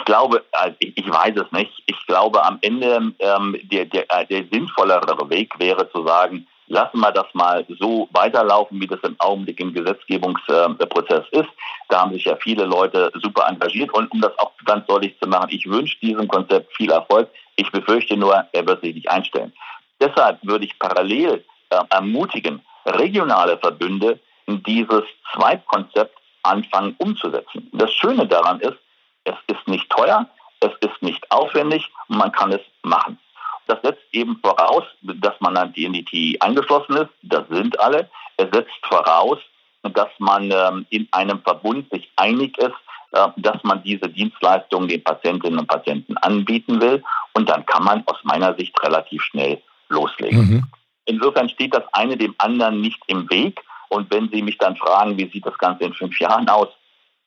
Ich 0.02 0.06
glaube, 0.06 0.44
also 0.50 0.74
ich, 0.80 1.08
weiß 1.08 1.36
es 1.36 1.52
nicht. 1.52 1.70
Ich 1.86 2.06
glaube, 2.08 2.44
am 2.44 2.58
Ende 2.60 3.12
ähm, 3.20 3.56
der, 3.62 3.84
der, 3.84 4.04
äh, 4.10 4.26
der 4.26 4.44
sinnvollere 4.50 5.30
Weg 5.30 5.56
wäre 5.60 5.88
zu 5.92 6.04
sagen, 6.04 6.48
lassen 6.66 6.98
wir 6.98 7.12
das 7.12 7.26
mal 7.34 7.64
so 7.78 8.08
weiterlaufen, 8.10 8.80
wie 8.80 8.88
das 8.88 8.98
im 9.04 9.14
Augenblick 9.20 9.60
im 9.60 9.72
Gesetzgebungsprozess 9.72 11.24
ist. 11.30 11.48
Da 11.88 12.00
haben 12.00 12.12
sich 12.14 12.24
ja 12.24 12.34
viele 12.34 12.64
Leute 12.64 13.12
super 13.22 13.46
engagiert. 13.48 13.94
Und 13.94 14.10
um 14.10 14.20
das 14.20 14.36
auch 14.40 14.50
ganz 14.64 14.84
deutlich 14.86 15.16
zu 15.20 15.28
machen, 15.28 15.50
ich 15.50 15.70
wünsche 15.70 15.96
diesem 16.00 16.26
Konzept 16.26 16.76
viel 16.76 16.90
Erfolg. 16.90 17.28
Ich 17.54 17.70
befürchte 17.70 18.16
nur, 18.16 18.44
er 18.50 18.66
wird 18.66 18.82
sich 18.82 18.96
nicht 18.96 19.08
einstellen. 19.08 19.52
Deshalb 20.00 20.40
würde 20.42 20.64
ich 20.64 20.76
parallel 20.80 21.44
äh, 21.70 21.78
ermutigen, 21.90 22.60
regionale 22.86 23.56
Verbünde 23.58 24.18
in 24.46 24.64
dieses 24.64 25.04
Zweitkonzept 25.32 26.18
anfangen 26.42 26.96
umzusetzen. 26.98 27.70
Das 27.72 27.92
Schöne 27.92 28.26
daran 28.26 28.58
ist, 28.58 28.78
es 29.24 29.34
ist 29.46 29.66
nicht 29.68 29.88
teuer, 29.90 30.26
es 30.60 30.72
ist 30.80 31.02
nicht 31.02 31.30
aufwendig 31.30 31.90
und 32.08 32.18
man 32.18 32.32
kann 32.32 32.52
es 32.52 32.60
machen. 32.82 33.18
Das 33.66 33.80
setzt 33.82 34.02
eben 34.12 34.38
voraus, 34.42 34.84
dass 35.02 35.40
man 35.40 35.56
an 35.56 35.72
die 35.72 35.86
NDT 35.86 36.42
angeschlossen 36.42 36.96
ist. 36.96 37.10
Das 37.22 37.44
sind 37.48 37.78
alle. 37.80 38.10
Es 38.36 38.48
setzt 38.52 38.74
voraus, 38.82 39.38
dass 39.82 40.08
man 40.18 40.50
ähm, 40.50 40.86
in 40.90 41.08
einem 41.12 41.40
Verbund 41.42 41.90
sich 41.90 42.10
einig 42.16 42.58
ist, 42.58 42.74
äh, 43.12 43.28
dass 43.36 43.62
man 43.62 43.82
diese 43.82 44.08
Dienstleistungen 44.08 44.88
den 44.88 45.02
Patientinnen 45.02 45.58
und 45.58 45.68
Patienten 45.68 46.16
anbieten 46.18 46.80
will. 46.80 47.02
Und 47.34 47.48
dann 47.48 47.64
kann 47.66 47.84
man 47.84 48.02
aus 48.06 48.18
meiner 48.24 48.54
Sicht 48.56 48.80
relativ 48.82 49.22
schnell 49.22 49.60
loslegen. 49.88 50.38
Mhm. 50.38 50.64
Insofern 51.04 51.48
steht 51.48 51.74
das 51.74 51.84
eine 51.92 52.16
dem 52.16 52.34
anderen 52.38 52.80
nicht 52.80 53.00
im 53.06 53.28
Weg. 53.30 53.60
Und 53.88 54.10
wenn 54.10 54.30
Sie 54.30 54.42
mich 54.42 54.58
dann 54.58 54.76
fragen, 54.76 55.18
wie 55.18 55.30
sieht 55.30 55.46
das 55.46 55.58
Ganze 55.58 55.84
in 55.84 55.92
fünf 55.92 56.18
Jahren 56.18 56.48
aus, 56.48 56.68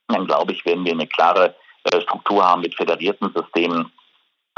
dann 0.08 0.26
glaube 0.26 0.54
ich, 0.54 0.66
werden 0.66 0.86
wir 0.86 0.94
eine 0.94 1.08
klare 1.08 1.56
Struktur 2.02 2.44
haben 2.44 2.62
mit 2.62 2.76
föderierten 2.76 3.32
Systemen, 3.36 3.92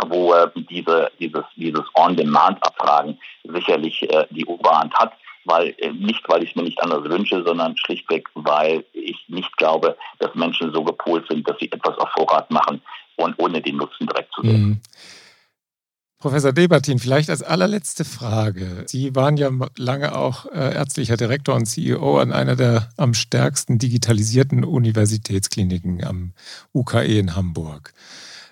wo 0.06 0.34
äh, 0.34 0.50
diese, 0.56 1.12
dieses, 1.20 1.44
dieses 1.56 1.84
On-Demand-Abfragen 1.96 3.20
sicherlich 3.44 4.04
äh, 4.12 4.26
die 4.30 4.46
Oberhand 4.46 4.94
hat, 4.96 5.14
weil 5.46 5.74
äh, 5.80 5.92
nicht, 5.92 6.24
weil 6.28 6.44
ich 6.44 6.52
es 6.52 6.56
mir 6.56 6.64
nicht 6.64 6.82
anders 6.82 7.04
wünsche, 7.04 7.44
sondern 7.44 7.78
schlichtweg, 7.78 8.28
weil 8.36 8.86
ich 8.94 9.24
nicht 9.28 9.56
glaube, 9.58 9.98
dass 10.20 10.34
Menschen 10.36 10.72
so 10.74 10.84
gepolt 10.84 11.26
sind, 11.30 11.48
dass 11.50 11.58
sie 11.60 11.72
etwas 11.72 11.98
auf 11.98 12.10
Vorrat 12.12 12.52
machen 12.52 12.82
und 13.16 13.36
ohne 13.40 13.62
den 13.62 13.78
Nutzen 13.78 14.08
direkt 14.08 14.34
zu 14.34 14.42
sehen. 14.42 14.62
Mhm. 14.62 14.82
Professor 16.20 16.52
Debatin, 16.52 16.98
vielleicht 16.98 17.30
als 17.30 17.44
allerletzte 17.44 18.04
Frage. 18.04 18.86
Sie 18.88 19.16
waren 19.16 19.38
ja 19.38 19.52
lange 19.78 20.18
auch 20.18 20.48
äh, 20.48 20.74
ärztlicher 20.74 21.16
Direktor 21.16 21.54
und 21.54 21.68
CEO 21.68 22.18
an 22.18 22.32
einer 22.32 22.56
der 22.56 22.90
am 22.98 23.14
stärksten 23.14 23.78
digitalisierten 23.78 24.64
Universitätskliniken 24.64 26.04
am 26.04 26.34
UKE 26.74 27.20
in 27.20 27.36
Hamburg. 27.36 27.94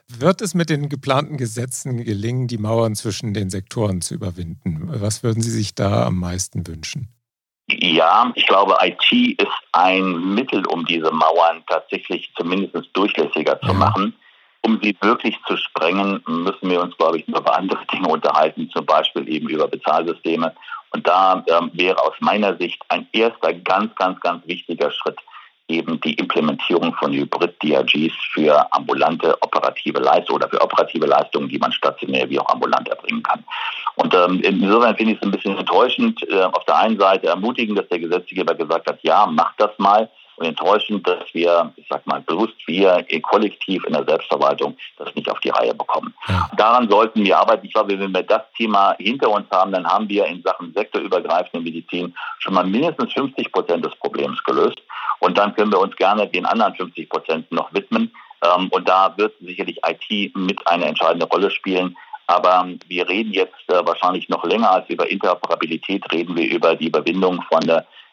Wird 0.08 0.41
es 0.41 0.54
mit 0.54 0.69
den 0.69 0.89
geplanten 0.89 1.38
Gesetzen 1.38 2.04
gelingen, 2.04 2.47
die 2.47 2.60
Mauern 2.60 2.95
zwischen 2.95 3.34
den 3.34 3.49
Sektoren 3.49 4.01
zu 4.01 4.13
überwinden? 4.13 4.88
Was 5.01 5.23
würden 5.23 5.41
Sie 5.41 5.49
sich 5.49 5.73
da 5.73 6.06
am 6.06 6.19
meisten 6.19 6.67
wünschen? 6.67 7.10
Ja, 7.67 8.32
ich 8.36 8.45
glaube, 8.45 8.78
IT 8.82 9.39
ist 9.39 9.47
ein 9.71 10.36
Mittel, 10.36 10.63
um 10.67 10.86
diese 10.86 11.12
Mauern 11.12 11.63
tatsächlich 11.67 12.32
zumindest 12.38 12.89
durchlässiger 12.93 13.60
zu 13.62 13.69
ja. 13.69 13.73
machen. 13.73 14.13
Um 14.65 14.80
sie 14.82 14.97
wirklich 15.01 15.38
zu 15.47 15.58
sprengen, 15.58 16.23
müssen 16.25 16.69
wir 16.71 16.82
uns, 16.82 16.97
glaube 16.97 17.19
ich, 17.19 17.28
über 17.28 17.56
andere 17.56 17.86
Dinge 17.93 18.08
unterhalten, 18.08 18.67
zum 18.73 18.84
Beispiel 18.84 19.30
eben 19.30 19.47
über 19.47 19.67
Bezahlsysteme. 19.67 20.56
Und 20.89 21.08
da 21.08 21.43
ähm, 21.47 21.69
wäre 21.73 22.01
aus 22.04 22.15
meiner 22.19 22.58
Sicht 22.58 22.82
ein 22.89 23.08
erster 23.12 23.54
ganz, 23.54 23.93
ganz, 23.95 24.19
ganz 24.21 24.47
wichtiger 24.47 24.89
Schritt 24.91 25.19
eben 25.67 25.99
die 26.01 26.15
Implementierung 26.15 26.95
von 26.95 27.13
Hybrid-DRGs 27.13 28.13
für 28.34 28.73
ambulante 28.73 29.36
operative 29.41 29.99
Leistungen 29.99 30.38
oder 30.38 30.49
für 30.49 30.62
operative 30.62 31.06
Leistungen, 31.06 31.47
die 31.47 31.60
man 31.60 31.71
stationär 31.71 32.28
wie 32.30 32.39
auch 32.39 32.49
ambulant 32.49 32.88
erbringen 32.88 33.21
kann. 33.21 33.43
Und 33.95 34.15
ähm, 34.15 34.41
insofern 34.43 34.95
finde 34.95 35.13
ich 35.13 35.19
es 35.19 35.23
ein 35.23 35.32
bisschen 35.32 35.58
enttäuschend, 35.58 36.28
äh, 36.30 36.41
auf 36.41 36.65
der 36.65 36.78
einen 36.78 36.99
Seite 36.99 37.28
ermutigend, 37.28 37.78
dass 37.78 37.88
der 37.89 37.99
Gesetzgeber 37.99 38.56
gesagt 38.56 38.89
hat, 38.89 38.99
ja, 39.04 39.28
macht 39.28 39.56
das 39.60 39.71
mal 39.78 40.10
und 40.37 40.45
enttäuschend, 40.45 41.07
dass 41.07 41.33
wir, 41.33 41.71
ich 41.75 41.85
sag 41.89 42.05
mal, 42.07 42.21
bewusst 42.21 42.55
wir 42.67 43.05
kollektiv 43.21 43.83
in 43.85 43.93
der 43.93 44.05
Selbstverwaltung 44.05 44.77
das 44.97 45.13
nicht 45.15 45.29
auf 45.29 45.39
die 45.39 45.49
Reihe 45.49 45.73
bekommen. 45.73 46.13
Ja. 46.27 46.49
Daran 46.57 46.89
sollten 46.89 47.23
wir 47.23 47.37
arbeiten. 47.37 47.65
Ich 47.65 47.73
glaube, 47.73 47.99
wenn 47.99 48.13
wir 48.13 48.23
das 48.23 48.41
Thema 48.57 48.95
hinter 48.99 49.29
uns 49.29 49.49
haben, 49.51 49.71
dann 49.71 49.87
haben 49.87 50.07
wir 50.09 50.25
in 50.25 50.41
Sachen 50.43 50.73
sektorübergreifende 50.73 51.63
Medizin 51.63 52.13
schon 52.39 52.53
mal 52.53 52.65
mindestens 52.65 53.13
50 53.13 53.51
Prozent 53.51 53.85
des 53.85 53.95
Problems 53.95 54.43
gelöst. 54.43 54.81
Und 55.19 55.37
dann 55.37 55.55
können 55.55 55.71
wir 55.71 55.79
uns 55.79 55.95
gerne 55.95 56.27
den 56.27 56.45
anderen 56.45 56.75
50 56.75 57.09
Prozent 57.09 57.51
noch 57.51 57.73
widmen. 57.73 58.11
Ähm, 58.43 58.69
und 58.69 58.87
da 58.87 59.13
wird 59.17 59.33
sicherlich 59.39 59.79
IT 59.85 60.35
mit 60.35 60.65
eine 60.67 60.85
entscheidende 60.85 61.25
Rolle 61.27 61.49
spielen. 61.49 61.95
Aber 62.27 62.67
wir 62.87 63.07
reden 63.07 63.33
jetzt 63.33 63.69
äh, 63.69 63.85
wahrscheinlich 63.85 64.29
noch 64.29 64.43
länger 64.43 64.71
als 64.71 64.89
über 64.89 65.09
Interoperabilität, 65.09 66.11
reden 66.11 66.35
wir 66.35 66.49
über 66.49 66.75
die 66.75 66.87
Überwindung 66.87 67.41
von 67.43 67.61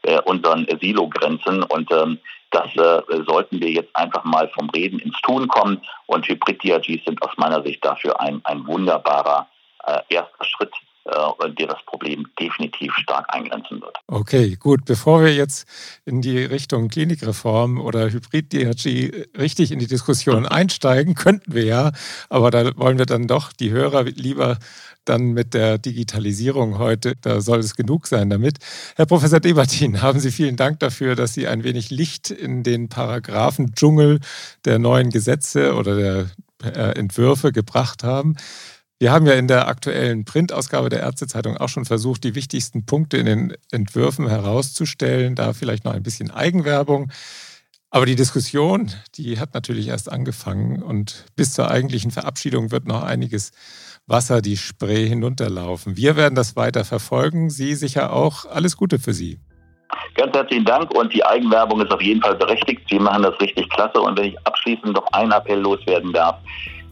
äh, 0.03 0.21
unseren 0.23 0.67
Silo-Grenzen. 0.81 1.63
Und 1.65 1.91
ähm, 1.93 2.19
das 2.51 2.75
äh, 2.77 3.23
sollten 3.27 3.61
wir 3.61 3.71
jetzt 3.71 3.95
einfach 3.97 4.25
mal 4.25 4.49
vom 4.49 4.69
Reden 4.71 4.99
ins 4.99 5.21
Tun 5.23 5.49
kommen. 5.49 5.81
Und 6.07 6.29
Hybrid-DRGs 6.29 7.05
sind 7.05 7.23
aus 7.23 7.37
meiner 7.37 7.63
Sicht 7.63 7.85
dafür 7.85 8.21
ein, 8.21 8.41
ein 8.45 8.67
wunderbarer 8.67 9.49
äh, 9.87 10.01
erster 10.09 10.45
Schritt 10.45 10.73
der 11.05 11.67
das 11.67 11.85
Problem 11.87 12.27
definitiv 12.39 12.93
stark 12.95 13.27
eingrenzen 13.29 13.81
wird. 13.81 13.97
Okay, 14.07 14.57
gut. 14.59 14.85
Bevor 14.85 15.23
wir 15.23 15.35
jetzt 15.35 15.67
in 16.05 16.23
die 16.23 16.39
Richtung 16.39 16.89
Klinikreform 16.89 17.81
oder 17.81 18.11
Hybrid-DRG 18.11 19.39
richtig 19.39 19.73
in 19.73 19.79
die 19.79 19.87
Diskussion 19.87 20.47
einsteigen, 20.47 21.15
könnten 21.17 21.53
wir 21.53 21.65
ja, 21.65 21.93
aber 22.29 22.51
da 22.51 22.77
wollen 22.77 22.99
wir 22.99 23.07
dann 23.07 23.27
doch 23.27 23.53
die 23.53 23.71
Hörer 23.71 24.05
lieber 24.05 24.59
dann 25.05 25.33
mit 25.33 25.53
der 25.55 25.79
Digitalisierung 25.79 26.79
heute, 26.79 27.15
da 27.21 27.41
soll 27.41 27.59
es 27.59 27.75
genug 27.75 28.07
sein 28.07 28.31
damit. 28.31 28.59
Herr 28.97 29.07
Professor 29.07 29.41
Debatin, 29.41 30.01
haben 30.01 30.21
Sie 30.21 30.31
vielen 30.31 30.57
Dank 30.57 30.79
dafür, 30.79 31.17
dass 31.17 31.35
Sie 31.35 31.49
ein 31.49 31.65
wenig 31.65 31.91
Licht 31.91 32.31
in 32.31 32.63
den 32.63 32.89
Paragraphendschungel 32.89 34.21
der 34.65 34.79
neuen 34.79 35.11
Gesetze 35.11 35.75
oder 35.75 35.97
der 35.97 36.31
äh, 36.63 36.99
Entwürfe 36.99 37.51
gebracht 37.51 38.05
haben. 38.05 38.37
Wir 39.03 39.11
haben 39.11 39.27
ja 39.27 39.33
in 39.33 39.49
der 39.49 39.67
aktuellen 39.67 40.25
Printausgabe 40.25 40.89
der 40.89 41.01
Ärztezeitung 41.01 41.57
auch 41.57 41.69
schon 41.69 41.85
versucht, 41.85 42.23
die 42.23 42.37
wichtigsten 42.37 42.87
Punkte 42.87 43.17
in 43.17 43.27
den 43.27 43.57
Entwürfen 43.73 44.29
herauszustellen. 44.29 45.35
Da 45.35 45.55
vielleicht 45.55 45.85
noch 45.85 45.93
ein 45.93 46.05
bisschen 46.05 46.31
Eigenwerbung. 46.31 47.11
Aber 47.91 48.07
die 48.07 48.15
Diskussion, 48.15 48.93
die 49.17 49.41
hat 49.41 49.55
natürlich 49.55 49.89
erst 49.89 50.13
angefangen 50.13 50.85
und 50.85 51.25
bis 51.35 51.53
zur 51.53 51.69
eigentlichen 51.69 52.13
Verabschiedung 52.13 52.71
wird 52.71 52.87
noch 52.87 53.03
einiges 53.03 53.51
Wasser 54.07 54.41
die 54.41 54.57
Spree 54.57 55.09
hinunterlaufen. 55.09 55.97
Wir 55.97 56.15
werden 56.15 56.37
das 56.37 56.55
weiter 56.55 56.85
verfolgen. 56.85 57.51
Sie 57.51 57.75
sicher 57.75 58.13
auch. 58.13 58.45
Alles 58.45 58.77
Gute 58.77 59.01
für 59.01 59.15
Sie. 59.15 59.41
Ganz 60.15 60.33
herzlichen 60.33 60.65
Dank 60.65 60.95
und 60.95 61.13
die 61.13 61.25
Eigenwerbung 61.25 61.81
ist 61.81 61.91
auf 61.91 62.01
jeden 62.01 62.23
Fall 62.23 62.37
berechtigt. 62.37 62.83
Sie 62.89 63.01
machen 63.01 63.25
das 63.25 63.35
richtig 63.41 63.69
klasse. 63.71 64.01
Und 64.01 64.17
wenn 64.17 64.27
ich 64.27 64.47
abschließend 64.47 64.93
noch 64.93 65.07
einen 65.13 65.33
Appell 65.33 65.59
loswerden 65.59 66.13
darf, 66.13 66.39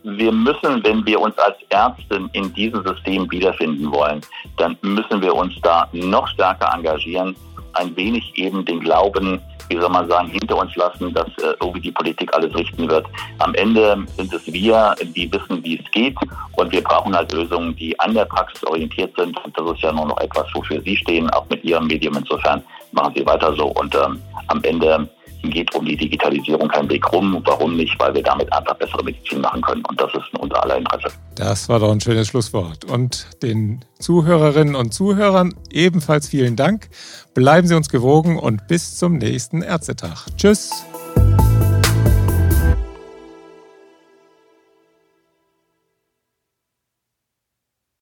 wir 0.03 0.33
müssen, 0.33 0.83
wenn 0.85 1.05
wir 1.05 1.21
uns 1.21 1.37
als 1.39 1.57
Ärzte 1.69 2.29
in 2.33 2.53
diesem 2.55 2.87
System 2.87 3.31
wiederfinden 3.31 3.91
wollen, 3.93 4.21
dann 4.57 4.77
müssen 4.83 5.21
wir 5.21 5.35
uns 5.35 5.55
da 5.63 5.89
noch 5.93 6.27
stärker 6.29 6.73
engagieren, 6.75 7.37
ein 7.75 7.95
wenig 7.97 8.33
eben 8.37 8.65
den 8.65 8.81
Glauben 8.81 9.41
wie 9.71 9.79
soll 9.79 9.89
man 9.89 10.09
sagen, 10.09 10.29
hinter 10.29 10.59
uns 10.59 10.75
lassen, 10.75 11.15
dass 11.15 11.29
äh, 11.39 11.55
irgendwie 11.61 11.81
die 11.81 11.93
Politik 11.93 12.35
alles 12.35 12.55
richten 12.55 12.91
wird. 12.91 13.07
Am 13.39 13.55
Ende 13.55 14.05
sind 14.17 14.33
es 14.35 14.53
wir, 14.53 14.95
die 15.15 15.33
wissen, 15.33 15.63
wie 15.63 15.79
es 15.79 15.91
geht 15.93 16.17
und 16.57 16.73
wir 16.73 16.83
brauchen 16.83 17.15
halt 17.15 17.33
Lösungen, 17.33 17.75
die 17.77 17.99
an 18.01 18.13
der 18.13 18.25
Praxis 18.25 18.65
orientiert 18.65 19.15
sind 19.17 19.37
und 19.45 19.57
das 19.57 19.71
ist 19.71 19.83
ja 19.83 19.93
nur 19.93 20.07
noch 20.07 20.19
etwas, 20.19 20.47
wofür 20.55 20.83
Sie 20.83 20.97
stehen, 20.97 21.31
auch 21.31 21.49
mit 21.49 21.63
Ihrem 21.65 21.87
Medium. 21.87 22.17
Insofern 22.17 22.63
machen 22.91 23.15
Sie 23.15 23.25
weiter 23.25 23.55
so 23.55 23.69
und 23.69 23.95
ähm, 23.95 24.21
am 24.49 24.63
Ende 24.65 25.09
geht 25.43 25.75
um 25.75 25.85
die 25.85 25.97
Digitalisierung 25.97 26.69
kein 26.69 26.89
Weg 26.91 27.11
rum. 27.13 27.41
Warum 27.45 27.77
nicht? 27.77 27.99
Weil 27.99 28.15
wir 28.15 28.23
damit 28.23 28.53
einfach 28.53 28.75
bessere 28.75 29.03
Medizin 29.03 29.41
machen 29.41 29.63
können. 29.63 29.83
Und 29.89 30.01
das 30.01 30.13
ist 30.13 30.25
in 30.33 30.41
unser 30.41 30.63
aller 30.63 30.77
Interesse. 30.77 31.09
Das 31.37 31.69
war 31.69 31.79
doch 31.79 31.91
ein 31.91 32.01
schönes 32.01 32.29
Schlusswort. 32.29 32.85
Und 32.85 33.27
den 33.43 33.85
Zuhörerinnen 33.99 34.75
und 34.75 34.93
Zuhörern 34.93 35.55
ebenfalls 35.71 36.29
vielen 36.29 36.57
Dank. 36.57 36.89
Bleiben 37.33 37.67
Sie 37.67 37.75
uns 37.75 37.89
gewogen 37.89 38.39
und 38.39 38.67
bis 38.67 38.97
zum 38.97 39.17
nächsten 39.17 39.63
Ärztetag. 39.63 40.27
Tschüss. 40.37 40.85